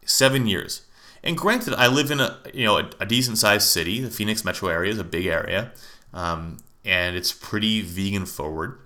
Seven 0.05 0.47
years. 0.47 0.85
And 1.23 1.37
granted, 1.37 1.73
I 1.75 1.87
live 1.87 2.11
in 2.11 2.19
a 2.19 2.37
you 2.53 2.65
know 2.65 2.77
a, 2.77 2.89
a 2.99 3.05
decent 3.05 3.37
sized 3.37 3.67
city. 3.67 4.01
The 4.01 4.09
Phoenix 4.09 4.43
metro 4.43 4.69
area 4.69 4.91
is 4.91 4.99
a 4.99 5.03
big 5.03 5.25
area, 5.25 5.71
um, 6.13 6.57
and 6.83 7.15
it's 7.15 7.31
pretty 7.31 7.81
vegan 7.81 8.25
forward. 8.25 8.79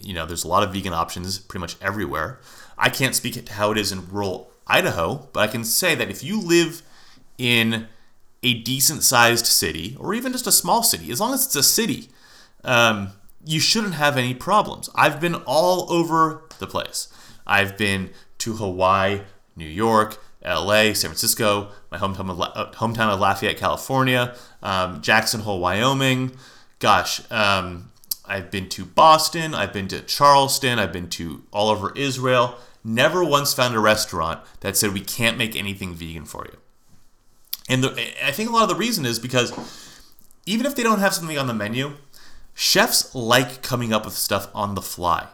You 0.00 0.14
know, 0.14 0.26
there's 0.26 0.44
a 0.44 0.48
lot 0.48 0.62
of 0.62 0.72
vegan 0.72 0.92
options 0.92 1.38
pretty 1.38 1.60
much 1.60 1.76
everywhere. 1.80 2.40
I 2.78 2.90
can't 2.90 3.14
speak 3.14 3.34
to 3.44 3.52
how 3.52 3.72
it 3.72 3.78
is 3.78 3.90
in 3.90 4.08
rural 4.08 4.50
Idaho, 4.66 5.28
but 5.32 5.40
I 5.40 5.46
can 5.46 5.64
say 5.64 5.94
that 5.94 6.10
if 6.10 6.22
you 6.22 6.40
live 6.40 6.82
in 7.38 7.88
a 8.42 8.54
decent 8.62 9.02
sized 9.02 9.46
city, 9.46 9.96
or 9.98 10.14
even 10.14 10.32
just 10.32 10.46
a 10.46 10.52
small 10.52 10.82
city, 10.82 11.10
as 11.10 11.20
long 11.20 11.32
as 11.32 11.46
it's 11.46 11.56
a 11.56 11.62
city, 11.62 12.08
um, 12.64 13.12
you 13.44 13.60
shouldn't 13.60 13.94
have 13.94 14.16
any 14.16 14.34
problems. 14.34 14.90
I've 14.94 15.20
been 15.20 15.36
all 15.46 15.90
over 15.90 16.42
the 16.58 16.66
place. 16.66 17.08
I've 17.46 17.76
been 17.76 18.10
to 18.38 18.54
Hawaii, 18.54 19.20
New 19.56 19.68
York, 19.68 20.22
LA, 20.46 20.92
San 20.92 21.10
Francisco, 21.10 21.68
my 21.90 21.98
hometown 21.98 22.30
of, 22.30 22.40
uh, 22.40 22.70
hometown 22.72 23.12
of 23.12 23.18
Lafayette, 23.20 23.56
California, 23.56 24.34
um, 24.62 25.02
Jackson 25.02 25.40
Hole, 25.40 25.60
Wyoming. 25.60 26.32
Gosh, 26.78 27.20
um, 27.32 27.90
I've 28.24 28.50
been 28.50 28.68
to 28.70 28.84
Boston, 28.84 29.54
I've 29.54 29.72
been 29.72 29.88
to 29.88 30.00
Charleston, 30.02 30.78
I've 30.78 30.92
been 30.92 31.08
to 31.10 31.44
all 31.52 31.68
over 31.68 31.92
Israel. 31.96 32.56
Never 32.84 33.24
once 33.24 33.52
found 33.52 33.74
a 33.74 33.80
restaurant 33.80 34.40
that 34.60 34.76
said 34.76 34.92
we 34.92 35.00
can't 35.00 35.36
make 35.36 35.56
anything 35.56 35.94
vegan 35.94 36.24
for 36.24 36.44
you. 36.44 36.58
And 37.68 37.82
the, 37.82 38.24
I 38.24 38.30
think 38.30 38.48
a 38.48 38.52
lot 38.52 38.62
of 38.62 38.68
the 38.68 38.76
reason 38.76 39.04
is 39.04 39.18
because 39.18 39.52
even 40.46 40.66
if 40.66 40.76
they 40.76 40.84
don't 40.84 41.00
have 41.00 41.14
something 41.14 41.36
on 41.36 41.48
the 41.48 41.54
menu, 41.54 41.94
chefs 42.54 43.12
like 43.14 43.62
coming 43.62 43.92
up 43.92 44.04
with 44.04 44.14
stuff 44.14 44.48
on 44.54 44.76
the 44.76 44.82
fly 44.82 45.26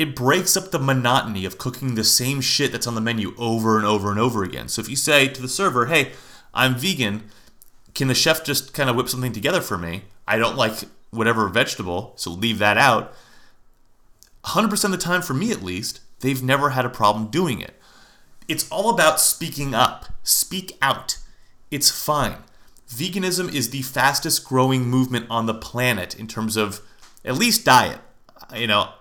it 0.00 0.16
breaks 0.16 0.56
up 0.56 0.70
the 0.70 0.78
monotony 0.78 1.44
of 1.44 1.58
cooking 1.58 1.94
the 1.94 2.02
same 2.02 2.40
shit 2.40 2.72
that's 2.72 2.86
on 2.86 2.94
the 2.94 3.02
menu 3.02 3.34
over 3.36 3.76
and 3.76 3.84
over 3.84 4.10
and 4.10 4.18
over 4.18 4.42
again. 4.42 4.66
So 4.66 4.80
if 4.80 4.88
you 4.88 4.96
say 4.96 5.28
to 5.28 5.42
the 5.42 5.48
server, 5.48 5.86
hey, 5.86 6.12
I'm 6.54 6.74
vegan, 6.74 7.24
can 7.94 8.08
the 8.08 8.14
chef 8.14 8.42
just 8.42 8.72
kind 8.72 8.88
of 8.88 8.96
whip 8.96 9.10
something 9.10 9.34
together 9.34 9.60
for 9.60 9.76
me? 9.76 10.04
I 10.26 10.38
don't 10.38 10.56
like 10.56 10.84
whatever 11.10 11.46
vegetable, 11.48 12.14
so 12.16 12.30
leave 12.30 12.58
that 12.60 12.78
out. 12.78 13.12
100% 14.44 14.84
of 14.84 14.90
the 14.90 14.96
time, 14.96 15.20
for 15.20 15.34
me 15.34 15.52
at 15.52 15.62
least, 15.62 16.00
they've 16.20 16.42
never 16.42 16.70
had 16.70 16.86
a 16.86 16.88
problem 16.88 17.26
doing 17.26 17.60
it. 17.60 17.74
It's 18.48 18.66
all 18.70 18.88
about 18.88 19.20
speaking 19.20 19.74
up. 19.74 20.06
Speak 20.22 20.78
out. 20.80 21.18
It's 21.70 21.90
fine. 21.90 22.36
Veganism 22.88 23.52
is 23.52 23.68
the 23.68 23.82
fastest 23.82 24.46
growing 24.46 24.88
movement 24.88 25.26
on 25.28 25.44
the 25.44 25.52
planet 25.52 26.18
in 26.18 26.26
terms 26.26 26.56
of 26.56 26.80
at 27.22 27.36
least 27.36 27.66
diet. 27.66 28.00
You 28.54 28.66
know, 28.66 28.94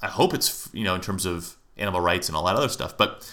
I 0.00 0.08
hope 0.08 0.34
it's 0.34 0.68
you 0.72 0.84
know 0.84 0.94
in 0.94 1.00
terms 1.00 1.26
of 1.26 1.56
animal 1.76 2.00
rights 2.00 2.28
and 2.28 2.36
all 2.36 2.44
that 2.44 2.56
other 2.56 2.68
stuff. 2.68 2.96
But 2.96 3.30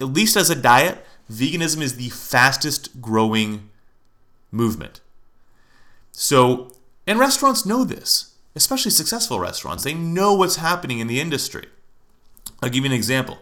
at 0.00 0.08
least 0.08 0.36
as 0.36 0.50
a 0.50 0.54
diet, 0.54 1.04
veganism 1.30 1.82
is 1.82 1.96
the 1.96 2.08
fastest 2.10 3.00
growing 3.00 3.68
movement. 4.50 5.00
So, 6.12 6.70
and 7.06 7.18
restaurants 7.18 7.64
know 7.64 7.84
this, 7.84 8.34
especially 8.54 8.90
successful 8.90 9.38
restaurants. 9.38 9.84
They 9.84 9.94
know 9.94 10.34
what's 10.34 10.56
happening 10.56 10.98
in 10.98 11.06
the 11.06 11.20
industry. 11.20 11.66
I'll 12.62 12.68
give 12.68 12.84
you 12.84 12.90
an 12.90 12.96
example. 12.96 13.38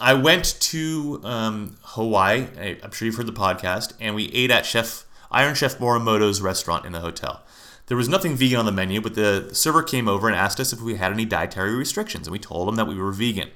I 0.00 0.14
went 0.14 0.56
to 0.60 1.20
um, 1.24 1.76
Hawaii. 1.82 2.46
I'm 2.82 2.90
sure 2.90 3.06
you've 3.06 3.16
heard 3.16 3.26
the 3.26 3.32
podcast, 3.32 3.94
and 4.00 4.14
we 4.14 4.30
ate 4.32 4.50
at 4.50 4.66
Chef 4.66 5.04
Iron 5.30 5.54
Chef 5.54 5.78
Morimoto's 5.78 6.40
restaurant 6.40 6.84
in 6.84 6.92
the 6.92 7.00
hotel. 7.00 7.42
There 7.86 7.96
was 7.96 8.08
nothing 8.08 8.34
vegan 8.34 8.58
on 8.58 8.66
the 8.66 8.72
menu, 8.72 9.00
but 9.00 9.14
the 9.14 9.50
server 9.52 9.82
came 9.82 10.08
over 10.08 10.26
and 10.26 10.36
asked 10.36 10.58
us 10.58 10.72
if 10.72 10.80
we 10.80 10.94
had 10.94 11.12
any 11.12 11.24
dietary 11.24 11.74
restrictions, 11.74 12.26
and 12.26 12.32
we 12.32 12.38
told 12.38 12.68
him 12.68 12.76
that 12.76 12.86
we 12.86 12.96
were 12.96 13.12
vegan. 13.12 13.50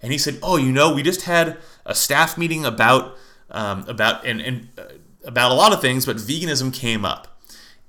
And 0.00 0.12
he 0.12 0.18
said, 0.18 0.38
"Oh, 0.42 0.56
you 0.56 0.70
know, 0.70 0.94
we 0.94 1.02
just 1.02 1.22
had 1.22 1.58
a 1.84 1.94
staff 1.94 2.38
meeting 2.38 2.64
about 2.64 3.16
um, 3.50 3.84
about 3.88 4.24
and, 4.24 4.40
and 4.40 4.68
uh, 4.78 4.84
about 5.24 5.50
a 5.50 5.54
lot 5.54 5.72
of 5.72 5.80
things, 5.80 6.06
but 6.06 6.16
veganism 6.16 6.72
came 6.72 7.04
up. 7.04 7.40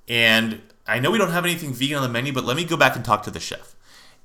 And 0.08 0.62
I 0.88 1.00
know 1.00 1.12
we 1.12 1.18
don't 1.18 1.32
have 1.32 1.46
anything 1.46 1.74
vegan 1.74 1.98
on 1.98 2.04
the 2.04 2.10
menu, 2.10 2.34
but 2.34 2.44
let 2.44 2.58
me 2.58 2.64
go 2.64 2.78
back 2.78 2.96
and 2.96 3.06
talk 3.06 3.24
to 3.24 3.32
the 3.32 3.40
chef." 3.40 3.76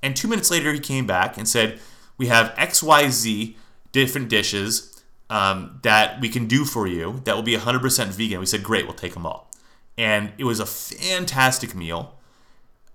And 0.03 0.17
two 0.17 0.29
minutes 0.29 0.51
later, 0.51 0.73
he 0.73 0.81
came 0.81 1.07
back 1.07 1.37
and 1.37 1.47
said, 1.47 1.81
"We 2.17 2.29
have 2.29 2.55
X, 2.57 2.83
Y, 2.83 3.11
Z 3.11 3.57
different 3.93 4.31
dishes 4.31 5.03
um, 5.29 5.81
that 5.83 6.19
we 6.19 6.31
can 6.31 6.47
do 6.47 6.65
for 6.65 6.87
you 6.87 7.21
that 7.25 7.37
will 7.37 7.43
be 7.43 7.57
100% 7.57 8.07
vegan." 8.07 8.41
We 8.41 8.47
said, 8.47 8.63
"Great, 8.63 8.87
we'll 8.87 8.95
take 8.95 9.13
them 9.13 9.27
all." 9.27 9.52
And 9.97 10.33
it 10.39 10.45
was 10.45 10.61
a 10.61 10.67
fantastic 10.67 11.75
meal. 11.75 12.15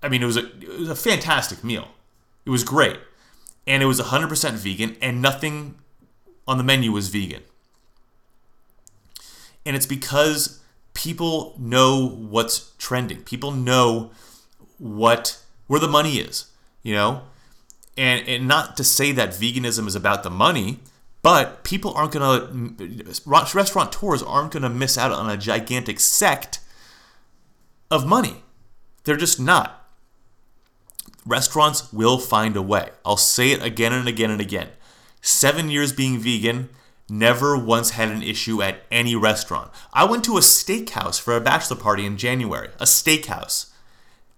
I 0.02 0.08
mean, 0.08 0.22
it 0.22 0.26
was 0.26 0.36
a 0.36 0.46
it 0.46 0.78
was 0.80 0.88
a 0.88 0.96
fantastic 0.96 1.64
meal. 1.64 1.88
It 2.44 2.50
was 2.50 2.64
great, 2.64 2.98
and 3.66 3.82
it 3.82 3.86
was 3.86 4.00
100% 4.00 4.52
vegan, 4.52 4.96
and 5.02 5.20
nothing 5.20 5.76
on 6.46 6.56
the 6.56 6.64
menu 6.64 6.92
was 6.92 7.08
vegan. 7.08 7.42
And 9.66 9.76
it's 9.76 9.86
because 9.86 10.60
people 10.94 11.54
know 11.58 12.08
what's 12.08 12.72
trending. 12.78 13.22
People 13.22 13.50
know 13.50 14.10
what 14.78 15.42
where 15.66 15.80
the 15.80 15.88
money 15.88 16.16
is, 16.16 16.46
you 16.82 16.94
know? 16.94 17.22
And 17.96 18.26
and 18.28 18.48
not 18.48 18.76
to 18.78 18.84
say 18.84 19.12
that 19.12 19.30
veganism 19.30 19.86
is 19.86 19.94
about 19.94 20.22
the 20.22 20.30
money, 20.30 20.78
but 21.22 21.64
people 21.64 21.92
aren't 21.94 22.12
to 22.12 23.18
restaurant 23.26 23.92
tours 23.92 24.22
aren't 24.22 24.52
to 24.52 24.68
miss 24.68 24.96
out 24.96 25.12
on 25.12 25.28
a 25.28 25.36
gigantic 25.36 26.00
sect 26.00 26.60
of 27.90 28.06
money. 28.06 28.42
They're 29.04 29.16
just 29.16 29.40
not. 29.40 29.88
Restaurants 31.26 31.92
will 31.92 32.18
find 32.18 32.56
a 32.56 32.62
way. 32.62 32.90
I'll 33.04 33.16
say 33.16 33.50
it 33.52 33.62
again 33.62 33.92
and 33.92 34.08
again 34.08 34.30
and 34.30 34.40
again. 34.40 34.68
Seven 35.20 35.70
years 35.70 35.92
being 35.92 36.18
vegan, 36.18 36.70
never 37.08 37.56
once 37.56 37.90
had 37.90 38.10
an 38.10 38.22
issue 38.22 38.62
at 38.62 38.82
any 38.90 39.14
restaurant. 39.16 39.70
I 39.92 40.04
went 40.04 40.24
to 40.24 40.36
a 40.36 40.40
steakhouse 40.40 41.20
for 41.20 41.36
a 41.36 41.40
bachelor 41.40 41.76
party 41.76 42.06
in 42.06 42.16
January. 42.16 42.68
A 42.78 42.84
steakhouse. 42.84 43.70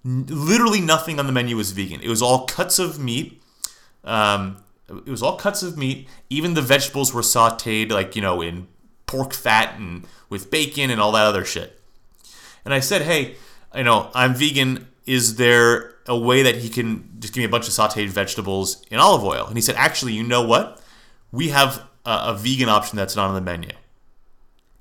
Literally 0.05 0.81
nothing 0.81 1.19
on 1.19 1.27
the 1.27 1.33
menu 1.33 1.57
was 1.57 1.73
vegan. 1.73 2.01
It 2.01 2.09
was 2.09 2.23
all 2.23 2.47
cuts 2.47 2.79
of 2.79 2.99
meat. 2.99 3.43
Um, 4.05 4.63
it 4.89 5.11
was 5.11 5.23
all 5.23 5.37
cuts 5.37 5.63
of 5.63 5.77
meat. 5.77 6.09
Even 6.29 6.55
the 6.55 6.63
vegetables 6.63 7.13
were 7.13 7.23
sauteed, 7.23 7.91
like, 7.91 8.17
you 8.17 8.23
know, 8.23 8.41
in 8.41 8.67
pork 9.07 9.33
fat 9.35 9.79
and 9.79 10.07
with 10.29 10.51
bacon 10.51 10.91
and 10.91 11.01
all 11.01 11.13
that 11.13 11.27
other 11.27 11.45
shit. 11.45 11.80
And 12.65 12.75
I 12.75 12.81
said, 12.81 13.03
hey, 13.03 13.37
you 13.75 13.85
know, 13.85 14.11
I'm 14.15 14.35
vegan. 14.35 14.89
Is 15.07 15.37
there 15.37 15.95
a 16.07 16.19
way 16.19 16.43
that 16.43 16.57
he 16.57 16.69
can 16.69 17.09
just 17.19 17.33
give 17.33 17.41
me 17.41 17.47
a 17.47 17.49
bunch 17.49 17.67
of 17.67 17.73
sauteed 17.73 18.09
vegetables 18.09 18.85
in 18.91 18.99
olive 18.99 19.25
oil? 19.25 19.47
And 19.47 19.57
he 19.57 19.63
said, 19.63 19.77
actually, 19.77 20.13
you 20.13 20.23
know 20.23 20.43
what? 20.43 20.81
We 21.33 21.49
have 21.49 21.83
a, 22.05 22.11
a 22.29 22.35
vegan 22.39 22.69
option 22.69 22.97
that's 22.97 23.17
not 23.17 23.29
on 23.29 23.35
the 23.35 23.41
menu. 23.41 23.71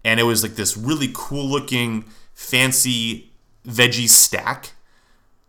And 0.03 0.19
it 0.19 0.23
was 0.23 0.43
like 0.43 0.55
this 0.55 0.77
really 0.77 1.09
cool 1.13 1.45
looking, 1.45 2.05
fancy 2.33 3.31
veggie 3.65 4.09
stack 4.09 4.71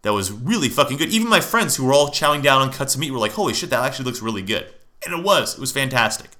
that 0.02 0.12
was 0.12 0.32
really 0.32 0.68
fucking 0.68 0.96
good. 0.96 1.10
Even 1.10 1.28
my 1.28 1.40
friends 1.40 1.76
who 1.76 1.84
were 1.84 1.92
all 1.92 2.08
chowing 2.08 2.42
down 2.42 2.62
on 2.62 2.72
cuts 2.72 2.94
of 2.94 3.00
meat 3.00 3.10
were 3.10 3.18
like, 3.18 3.32
holy 3.32 3.54
shit, 3.54 3.70
that 3.70 3.84
actually 3.84 4.06
looks 4.06 4.22
really 4.22 4.42
good. 4.42 4.66
And 5.04 5.18
it 5.18 5.24
was. 5.24 5.54
It 5.54 5.60
was 5.60 5.72
fantastic. 5.72 6.30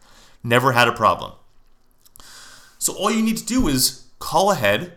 Never 0.42 0.72
had 0.72 0.88
a 0.88 0.92
problem. 0.92 1.32
So 2.78 2.94
all 2.94 3.10
you 3.10 3.22
need 3.22 3.36
to 3.36 3.44
do 3.44 3.68
is 3.68 4.06
call 4.18 4.50
ahead, 4.50 4.94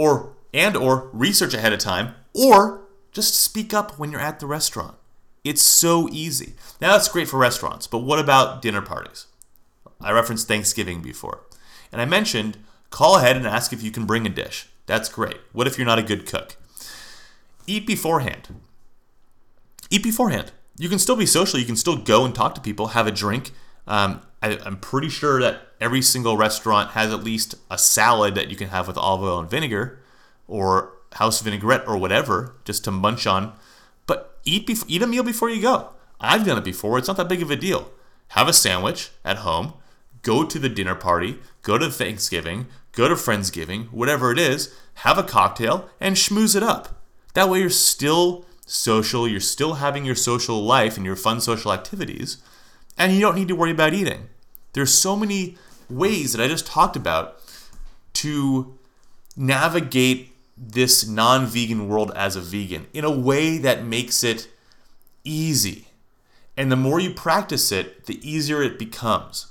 or 0.00 0.32
and 0.54 0.78
or 0.78 1.10
research 1.12 1.52
ahead 1.52 1.74
of 1.74 1.78
time 1.78 2.14
or 2.32 2.80
just 3.12 3.34
speak 3.34 3.74
up 3.74 3.98
when 3.98 4.10
you're 4.10 4.20
at 4.20 4.40
the 4.40 4.46
restaurant. 4.46 4.96
It's 5.44 5.60
so 5.60 6.08
easy. 6.10 6.54
Now 6.80 6.92
that's 6.92 7.08
great 7.08 7.28
for 7.28 7.38
restaurants, 7.38 7.86
but 7.86 7.98
what 7.98 8.18
about 8.18 8.62
dinner 8.62 8.80
parties? 8.80 9.26
I 10.00 10.12
referenced 10.12 10.48
Thanksgiving 10.48 11.02
before. 11.02 11.42
And 11.92 12.00
I 12.00 12.06
mentioned 12.06 12.56
call 12.88 13.18
ahead 13.18 13.36
and 13.36 13.46
ask 13.46 13.74
if 13.74 13.82
you 13.82 13.90
can 13.90 14.06
bring 14.06 14.24
a 14.24 14.30
dish. 14.30 14.68
That's 14.86 15.10
great. 15.10 15.36
What 15.52 15.66
if 15.66 15.76
you're 15.76 15.86
not 15.86 15.98
a 15.98 16.02
good 16.02 16.24
cook? 16.24 16.56
Eat 17.66 17.86
beforehand. 17.86 18.48
Eat 19.90 20.02
beforehand. 20.02 20.52
You 20.78 20.88
can 20.88 20.98
still 20.98 21.16
be 21.16 21.26
social. 21.26 21.60
You 21.60 21.66
can 21.66 21.76
still 21.76 21.96
go 21.98 22.24
and 22.24 22.34
talk 22.34 22.54
to 22.54 22.60
people, 22.62 22.88
have 22.88 23.06
a 23.06 23.12
drink. 23.12 23.50
Um, 23.86 24.22
I, 24.42 24.58
I'm 24.64 24.78
pretty 24.78 25.08
sure 25.08 25.40
that 25.40 25.68
every 25.80 26.02
single 26.02 26.36
restaurant 26.36 26.92
has 26.92 27.12
at 27.12 27.24
least 27.24 27.54
a 27.70 27.78
salad 27.78 28.34
that 28.34 28.50
you 28.50 28.56
can 28.56 28.68
have 28.68 28.86
with 28.86 28.96
olive 28.96 29.22
oil 29.22 29.38
and 29.40 29.50
vinegar 29.50 29.98
or 30.46 30.92
house 31.14 31.40
vinaigrette 31.40 31.86
or 31.86 31.96
whatever 31.96 32.54
just 32.64 32.84
to 32.84 32.90
munch 32.90 33.26
on. 33.26 33.52
But 34.06 34.38
eat 34.44 34.68
eat 34.86 35.02
a 35.02 35.06
meal 35.06 35.22
before 35.22 35.50
you 35.50 35.62
go. 35.62 35.90
I've 36.20 36.44
done 36.44 36.58
it 36.58 36.64
before. 36.64 36.98
It's 36.98 37.08
not 37.08 37.16
that 37.16 37.28
big 37.28 37.42
of 37.42 37.50
a 37.50 37.56
deal. 37.56 37.90
Have 38.28 38.48
a 38.48 38.52
sandwich 38.52 39.10
at 39.24 39.38
home. 39.38 39.74
Go 40.22 40.44
to 40.44 40.58
the 40.58 40.68
dinner 40.68 40.94
party. 40.94 41.38
Go 41.62 41.78
to 41.78 41.90
Thanksgiving. 41.90 42.66
Go 42.92 43.08
to 43.08 43.14
Friendsgiving. 43.14 43.90
Whatever 43.90 44.30
it 44.30 44.38
is. 44.38 44.74
Have 44.94 45.18
a 45.18 45.22
cocktail 45.22 45.88
and 45.98 46.16
schmooze 46.16 46.54
it 46.54 46.62
up. 46.62 47.00
That 47.34 47.48
way 47.48 47.60
you're 47.60 47.70
still 47.70 48.44
social. 48.66 49.26
You're 49.26 49.40
still 49.40 49.74
having 49.74 50.04
your 50.04 50.14
social 50.14 50.62
life 50.62 50.96
and 50.96 51.06
your 51.06 51.16
fun 51.16 51.40
social 51.40 51.72
activities, 51.72 52.36
and 53.00 53.14
you 53.14 53.20
don't 53.20 53.34
need 53.34 53.48
to 53.48 53.56
worry 53.56 53.70
about 53.70 53.94
eating. 53.94 54.28
There's 54.74 54.92
so 54.92 55.16
many 55.16 55.56
ways 55.88 56.34
that 56.34 56.44
I 56.44 56.48
just 56.48 56.66
talked 56.66 56.96
about 56.96 57.40
to 58.12 58.78
navigate 59.36 60.36
this 60.56 61.08
non 61.08 61.46
vegan 61.46 61.88
world 61.88 62.12
as 62.14 62.36
a 62.36 62.42
vegan 62.42 62.86
in 62.92 63.04
a 63.04 63.10
way 63.10 63.56
that 63.56 63.82
makes 63.82 64.22
it 64.22 64.48
easy. 65.24 65.86
And 66.58 66.70
the 66.70 66.76
more 66.76 67.00
you 67.00 67.14
practice 67.14 67.72
it, 67.72 68.04
the 68.04 68.20
easier 68.28 68.62
it 68.62 68.78
becomes. 68.78 69.46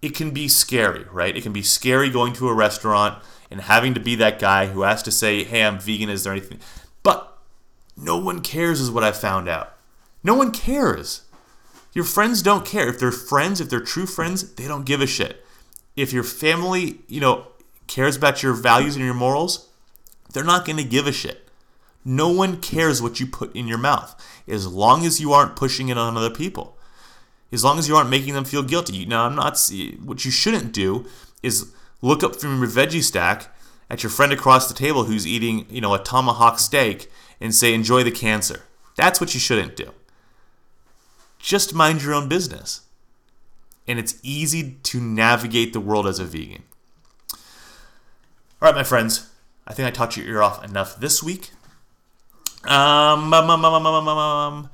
It 0.00 0.14
can 0.14 0.30
be 0.30 0.48
scary, 0.48 1.04
right? 1.12 1.36
It 1.36 1.42
can 1.42 1.52
be 1.52 1.62
scary 1.62 2.08
going 2.08 2.32
to 2.34 2.48
a 2.48 2.54
restaurant 2.54 3.22
and 3.50 3.60
having 3.60 3.92
to 3.92 4.00
be 4.00 4.14
that 4.14 4.38
guy 4.38 4.68
who 4.68 4.80
has 4.80 5.02
to 5.02 5.10
say, 5.10 5.44
hey, 5.44 5.62
I'm 5.62 5.78
vegan, 5.78 6.08
is 6.08 6.24
there 6.24 6.32
anything? 6.32 6.60
But 7.02 7.36
no 7.98 8.16
one 8.16 8.40
cares, 8.40 8.80
is 8.80 8.90
what 8.90 9.04
I 9.04 9.12
found 9.12 9.46
out. 9.46 9.74
No 10.22 10.34
one 10.34 10.52
cares. 10.52 11.23
Your 11.94 12.04
friends 12.04 12.42
don't 12.42 12.66
care. 12.66 12.88
If 12.88 12.98
they're 12.98 13.12
friends, 13.12 13.60
if 13.60 13.70
they're 13.70 13.80
true 13.80 14.06
friends, 14.06 14.54
they 14.54 14.66
don't 14.66 14.84
give 14.84 15.00
a 15.00 15.06
shit. 15.06 15.44
If 15.94 16.12
your 16.12 16.24
family, 16.24 16.98
you 17.06 17.20
know, 17.20 17.46
cares 17.86 18.16
about 18.16 18.42
your 18.42 18.52
values 18.52 18.96
and 18.96 19.04
your 19.04 19.14
morals, 19.14 19.68
they're 20.32 20.42
not 20.42 20.64
going 20.64 20.78
to 20.78 20.84
give 20.84 21.06
a 21.06 21.12
shit. 21.12 21.48
No 22.04 22.28
one 22.28 22.60
cares 22.60 23.00
what 23.00 23.20
you 23.20 23.26
put 23.26 23.54
in 23.54 23.68
your 23.68 23.78
mouth 23.78 24.20
as 24.48 24.66
long 24.66 25.06
as 25.06 25.20
you 25.20 25.32
aren't 25.32 25.56
pushing 25.56 25.88
it 25.88 25.96
on 25.96 26.16
other 26.16 26.30
people. 26.34 26.76
As 27.52 27.62
long 27.62 27.78
as 27.78 27.88
you 27.88 27.94
aren't 27.94 28.10
making 28.10 28.34
them 28.34 28.44
feel 28.44 28.64
guilty. 28.64 29.06
Now, 29.06 29.26
I'm 29.26 29.36
not. 29.36 29.56
What 30.02 30.24
you 30.24 30.32
shouldn't 30.32 30.72
do 30.72 31.06
is 31.42 31.72
look 32.02 32.24
up 32.24 32.34
from 32.34 32.58
your 32.58 32.68
veggie 32.68 33.02
stack 33.02 33.54
at 33.88 34.02
your 34.02 34.10
friend 34.10 34.32
across 34.32 34.66
the 34.66 34.74
table 34.74 35.04
who's 35.04 35.26
eating, 35.26 35.66
you 35.70 35.80
know, 35.80 35.94
a 35.94 36.02
tomahawk 36.02 36.58
steak 36.58 37.08
and 37.40 37.54
say, 37.54 37.72
"Enjoy 37.72 38.02
the 38.02 38.10
cancer." 38.10 38.64
That's 38.96 39.20
what 39.20 39.34
you 39.34 39.40
shouldn't 39.40 39.76
do 39.76 39.92
just 41.44 41.74
mind 41.74 42.02
your 42.02 42.14
own 42.14 42.26
business. 42.26 42.80
And 43.86 43.98
it's 43.98 44.18
easy 44.22 44.78
to 44.82 44.98
navigate 44.98 45.74
the 45.74 45.80
world 45.80 46.06
as 46.06 46.18
a 46.18 46.24
vegan. 46.24 46.62
All 47.30 48.70
right, 48.70 48.74
my 48.74 48.82
friends, 48.82 49.30
I 49.66 49.74
think 49.74 49.86
I 49.86 49.90
talked 49.90 50.16
your 50.16 50.26
ear 50.26 50.42
off 50.42 50.64
enough 50.64 50.98
this 50.98 51.22
week. 51.22 51.50
Um, 52.64 53.34
um, 53.34 53.50
um, 53.50 53.62
um, 53.62 53.86
um, 53.86 54.08
um, 54.08 54.70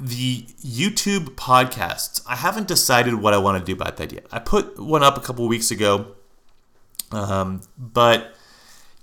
the 0.00 0.42
YouTube 0.64 1.36
podcasts. 1.36 2.20
I 2.26 2.34
haven't 2.34 2.66
decided 2.66 3.14
what 3.14 3.32
I 3.32 3.38
want 3.38 3.64
to 3.64 3.64
do 3.64 3.80
about 3.80 3.96
that 3.98 4.12
yet. 4.12 4.26
I 4.32 4.40
put 4.40 4.80
one 4.80 5.04
up 5.04 5.16
a 5.16 5.20
couple 5.20 5.46
weeks 5.46 5.70
ago, 5.70 6.16
um, 7.12 7.60
but 7.78 8.34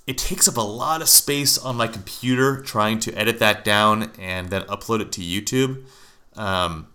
it 0.05 0.17
takes 0.17 0.45
up 0.49 0.57
a 0.57 0.61
lot 0.61 1.01
of 1.01 1.07
space 1.07 1.57
on 1.57 1.77
my 1.77 1.87
computer 1.87 2.61
trying 2.61 2.99
to 2.99 3.13
edit 3.13 3.39
that 3.39 3.63
down 3.63 4.11
and 4.19 4.49
then 4.49 4.63
upload 4.63 4.99
it 4.99 5.13
to 5.13 5.21
YouTube. 5.21 5.85
Um, 6.35 6.87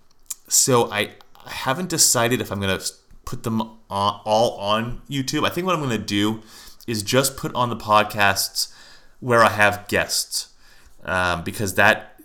so 0.52 0.90
I, 0.90 1.12
I 1.46 1.50
haven't 1.50 1.88
decided 1.88 2.40
if 2.40 2.50
I'm 2.50 2.60
going 2.60 2.78
to 2.78 2.92
put 3.24 3.42
them 3.42 3.62
on, 3.62 4.20
all 4.24 4.52
on 4.58 5.00
YouTube. 5.08 5.46
I 5.46 5.50
think 5.50 5.66
what 5.66 5.74
I'm 5.74 5.82
going 5.82 5.98
to 5.98 6.04
do 6.04 6.42
is 6.86 7.02
just 7.02 7.36
put 7.36 7.54
on 7.54 7.70
the 7.70 7.76
podcasts 7.76 8.72
where 9.20 9.42
I 9.42 9.48
have 9.48 9.88
guests 9.88 10.52
um, 11.04 11.42
because 11.42 11.74
that 11.76 12.20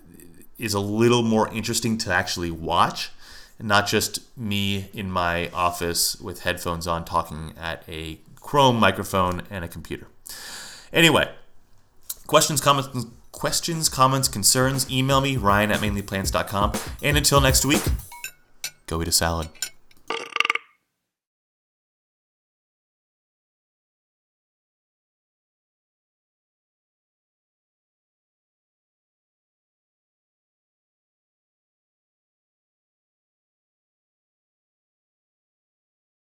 is 0.58 0.74
a 0.74 0.80
little 0.80 1.22
more 1.22 1.48
interesting 1.54 1.96
to 1.98 2.12
actually 2.12 2.50
watch 2.50 3.10
and 3.58 3.66
not 3.66 3.86
just 3.86 4.20
me 4.36 4.90
in 4.92 5.10
my 5.10 5.48
office 5.50 6.20
with 6.20 6.42
headphones 6.42 6.86
on 6.86 7.04
talking 7.04 7.54
at 7.58 7.82
a 7.88 8.18
Chrome 8.36 8.76
microphone 8.76 9.42
and 9.50 9.64
a 9.64 9.68
computer. 9.68 10.06
Anyway, 10.92 11.30
questions, 12.26 12.60
comments, 12.60 13.06
questions, 13.32 13.88
comments, 13.88 14.28
concerns, 14.28 14.90
email 14.90 15.20
me, 15.20 15.36
ryan 15.36 15.70
at 15.70 15.80
mainlyplants.com. 15.80 16.72
And 17.02 17.16
until 17.16 17.40
next 17.40 17.64
week, 17.64 17.82
go 18.88 19.00
eat 19.02 19.08
a 19.08 19.12
salad. 19.12 19.48